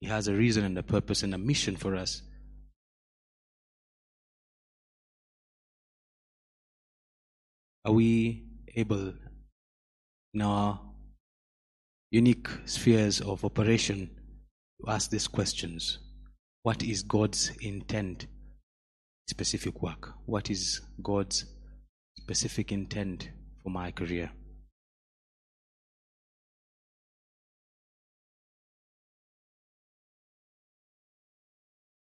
He 0.00 0.06
has 0.06 0.26
a 0.26 0.32
reason 0.32 0.64
and 0.64 0.78
a 0.78 0.82
purpose 0.82 1.22
and 1.22 1.34
a 1.34 1.38
mission 1.52 1.76
for 1.76 1.94
us. 1.94 2.22
Are 7.84 7.92
we 7.92 8.46
able 8.74 9.12
in 10.32 10.40
our 10.40 10.80
unique 12.10 12.48
spheres 12.64 13.20
of 13.20 13.44
operation 13.44 14.10
to 14.80 14.90
ask 14.90 15.10
these 15.10 15.28
questions. 15.28 15.98
What 16.62 16.82
is 16.82 17.02
God's 17.02 17.50
intent? 17.60 18.26
Specific 19.26 19.82
work. 19.82 20.12
What 20.26 20.50
is 20.50 20.80
God's 21.02 21.46
specific 22.16 22.72
intent 22.72 23.30
for 23.62 23.70
my 23.70 23.90
career? 23.90 24.30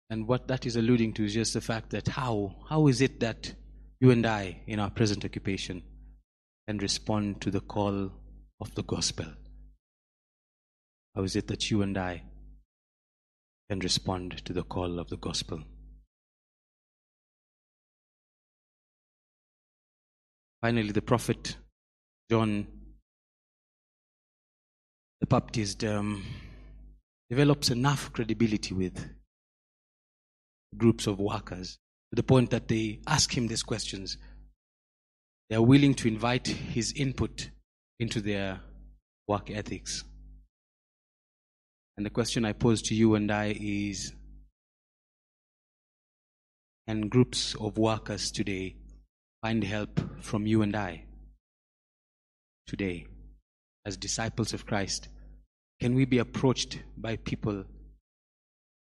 And 0.10 0.28
what 0.28 0.50
that 0.50 0.66
is 0.66 0.76
alluding 0.76 1.14
to 1.14 1.26
is 1.26 1.34
just 1.34 1.54
the 1.54 1.62
fact 1.62 1.92
that 1.92 2.10
how, 2.10 2.56
how 2.70 2.88
is 2.88 3.00
it 3.00 3.22
that 3.22 3.54
you 4.02 4.12
and 4.12 4.26
I, 4.26 4.62
in 4.68 4.78
our 4.78 4.90
present 4.90 5.24
occupation, 5.24 5.82
can 6.68 6.80
respond 6.80 7.40
to 7.42 7.50
the 7.50 7.62
call 7.62 8.12
of 8.60 8.76
the 8.76 8.84
gospel? 8.84 9.26
How 11.16 11.24
is 11.24 11.36
it 11.36 11.48
that 11.48 11.70
you 11.70 11.82
and 11.82 11.98
I 11.98 12.24
can 13.70 13.80
respond 13.80 14.44
to 14.46 14.54
the 14.54 14.64
call 14.64 15.00
of 15.00 15.10
the 15.10 15.18
gospel? 15.18 15.62
Finally, 20.62 20.92
the 20.92 21.02
prophet 21.02 21.58
John 22.30 22.68
the 25.20 25.28
Baptist 25.28 25.84
um, 25.84 26.24
develops 27.30 27.70
enough 27.70 28.12
credibility 28.12 28.74
with 28.74 29.08
groups 30.78 31.08
of 31.08 31.20
workers 31.20 31.78
to 32.10 32.16
the 32.16 32.24
point 32.24 32.50
that 32.50 32.68
they 32.68 33.02
ask 33.08 33.36
him 33.36 33.48
these 33.48 33.64
questions. 33.64 34.18
They 35.50 35.56
are 35.56 35.62
willing 35.62 35.94
to 35.96 36.08
invite 36.08 36.48
his 36.48 36.94
input 36.94 37.50
into 38.00 38.22
their 38.22 38.62
work 39.28 39.52
ethics. 39.52 40.04
And 42.02 42.06
the 42.08 42.10
question 42.10 42.46
I 42.46 42.54
pose 42.54 42.82
to 42.82 42.96
you 42.96 43.14
and 43.14 43.32
I 43.32 43.56
is 43.62 44.12
Can 46.88 47.10
groups 47.10 47.54
of 47.62 47.78
workers 47.78 48.32
today 48.32 48.76
find 49.44 49.64
help 49.64 50.02
from 50.20 50.48
you 50.48 50.64
and 50.64 50.76
I? 50.76 51.04
Today, 52.66 53.06
as 53.86 53.98
disciples 53.98 54.52
of 54.52 54.66
Christ, 54.66 55.10
can 55.80 55.94
we 55.94 56.06
be 56.06 56.18
approached 56.18 56.80
by 56.98 57.18
people 57.18 57.66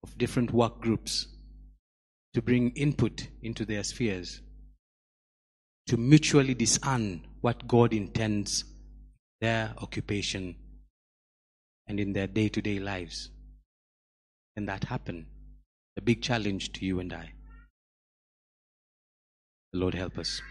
of 0.04 0.18
different 0.20 0.54
work 0.54 0.80
groups 0.80 1.26
to 2.36 2.42
bring 2.44 2.70
input 2.76 3.30
into 3.42 3.66
their 3.66 3.84
spheres, 3.84 4.42
to 5.88 5.98
mutually 5.98 6.54
discern 6.54 7.26
what 7.42 7.68
God 7.68 7.94
intends 7.94 8.64
their 9.42 9.74
occupation 9.80 10.56
and 11.88 12.00
in 12.00 12.14
their 12.14 12.28
day 12.28 12.50
to 12.50 12.62
day 12.62 12.80
lives. 12.80 13.30
Can 14.56 14.66
that 14.66 14.84
happen? 14.84 15.26
A 15.98 16.02
big 16.02 16.22
challenge 16.22 16.72
to 16.74 16.86
you 16.86 17.00
and 17.00 17.14
I. 17.14 17.32
The 19.74 19.80
Lord 19.80 19.94
help 19.94 20.18
us. 20.18 20.42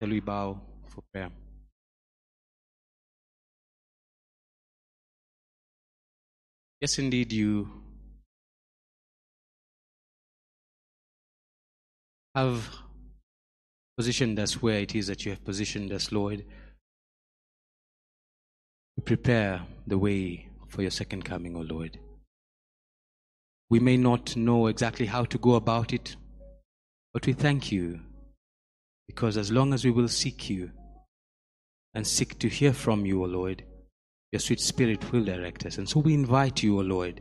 Shall 0.00 0.10
we 0.10 0.20
bow 0.20 0.60
for 0.88 1.02
prayer? 1.12 1.30
Yes, 6.80 6.98
indeed, 6.98 7.30
you 7.32 7.68
have 12.34 12.89
positioned 14.00 14.40
us 14.40 14.62
where 14.62 14.78
it 14.78 14.94
is 14.94 15.08
that 15.08 15.26
you 15.26 15.30
have 15.30 15.44
positioned 15.44 15.92
us, 15.92 16.10
Lord. 16.10 16.42
We 18.96 19.02
Prepare 19.02 19.60
the 19.86 19.98
way 19.98 20.48
for 20.68 20.80
your 20.80 20.90
second 20.90 21.26
coming, 21.26 21.54
O 21.54 21.60
Lord. 21.60 21.98
We 23.68 23.78
may 23.78 23.98
not 23.98 24.36
know 24.36 24.68
exactly 24.68 25.04
how 25.04 25.24
to 25.26 25.36
go 25.36 25.54
about 25.54 25.92
it, 25.92 26.16
but 27.12 27.26
we 27.26 27.34
thank 27.34 27.70
you 27.70 28.00
because 29.06 29.36
as 29.36 29.52
long 29.52 29.74
as 29.74 29.84
we 29.84 29.90
will 29.90 30.08
seek 30.08 30.48
you 30.48 30.70
and 31.92 32.06
seek 32.06 32.38
to 32.38 32.48
hear 32.48 32.72
from 32.72 33.04
you, 33.04 33.22
O 33.22 33.26
Lord, 33.26 33.64
your 34.32 34.40
sweet 34.40 34.60
spirit 34.60 35.12
will 35.12 35.24
direct 35.24 35.66
us. 35.66 35.76
And 35.76 35.86
so 35.86 36.00
we 36.00 36.14
invite 36.14 36.62
you, 36.62 36.78
O 36.78 36.80
Lord, 36.80 37.20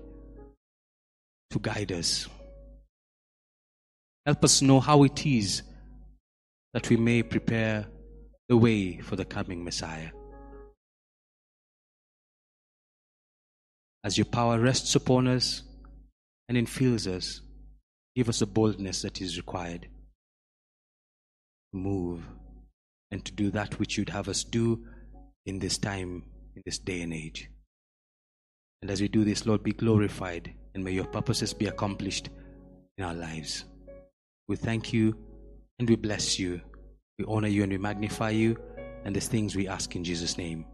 to 1.51 1.59
guide 1.59 1.91
us. 1.91 2.29
Help 4.25 4.45
us 4.45 4.61
know 4.61 4.79
how 4.79 5.03
it 5.03 5.25
is 5.25 5.63
that 6.73 6.89
we 6.89 6.97
may 6.97 7.23
prepare 7.23 7.87
the 8.47 8.57
way 8.57 8.97
for 8.99 9.15
the 9.15 9.25
coming 9.25 9.63
Messiah. 9.63 10.09
As 14.03 14.17
your 14.17 14.25
power 14.25 14.59
rests 14.59 14.95
upon 14.95 15.27
us 15.27 15.63
and 16.47 16.57
infills 16.57 17.05
us, 17.07 17.41
give 18.15 18.29
us 18.29 18.39
the 18.39 18.45
boldness 18.45 19.01
that 19.01 19.21
is 19.21 19.37
required 19.37 19.87
to 21.71 21.77
move 21.77 22.23
and 23.11 23.23
to 23.25 23.31
do 23.31 23.51
that 23.51 23.79
which 23.79 23.97
you'd 23.97 24.09
have 24.09 24.29
us 24.29 24.43
do 24.43 24.85
in 25.45 25.59
this 25.59 25.77
time, 25.77 26.23
in 26.55 26.61
this 26.65 26.79
day 26.79 27.01
and 27.01 27.13
age. 27.13 27.49
And 28.81 28.89
as 28.89 29.01
we 29.01 29.07
do 29.07 29.23
this, 29.25 29.45
Lord, 29.45 29.63
be 29.63 29.73
glorified 29.73 30.53
and 30.73 30.83
may 30.83 30.91
your 30.91 31.05
purposes 31.05 31.53
be 31.53 31.65
accomplished 31.65 32.29
in 32.97 33.03
our 33.03 33.13
lives. 33.13 33.65
We 34.47 34.55
thank 34.55 34.93
you 34.93 35.17
and 35.79 35.89
we 35.89 35.95
bless 35.95 36.37
you. 36.37 36.61
We 37.17 37.25
honor 37.25 37.47
you 37.47 37.63
and 37.63 37.71
we 37.71 37.77
magnify 37.77 38.31
you. 38.31 38.57
And 39.05 39.15
these 39.15 39.27
things 39.27 39.55
we 39.55 39.67
ask 39.67 39.95
in 39.95 40.03
Jesus' 40.03 40.37
name. 40.37 40.65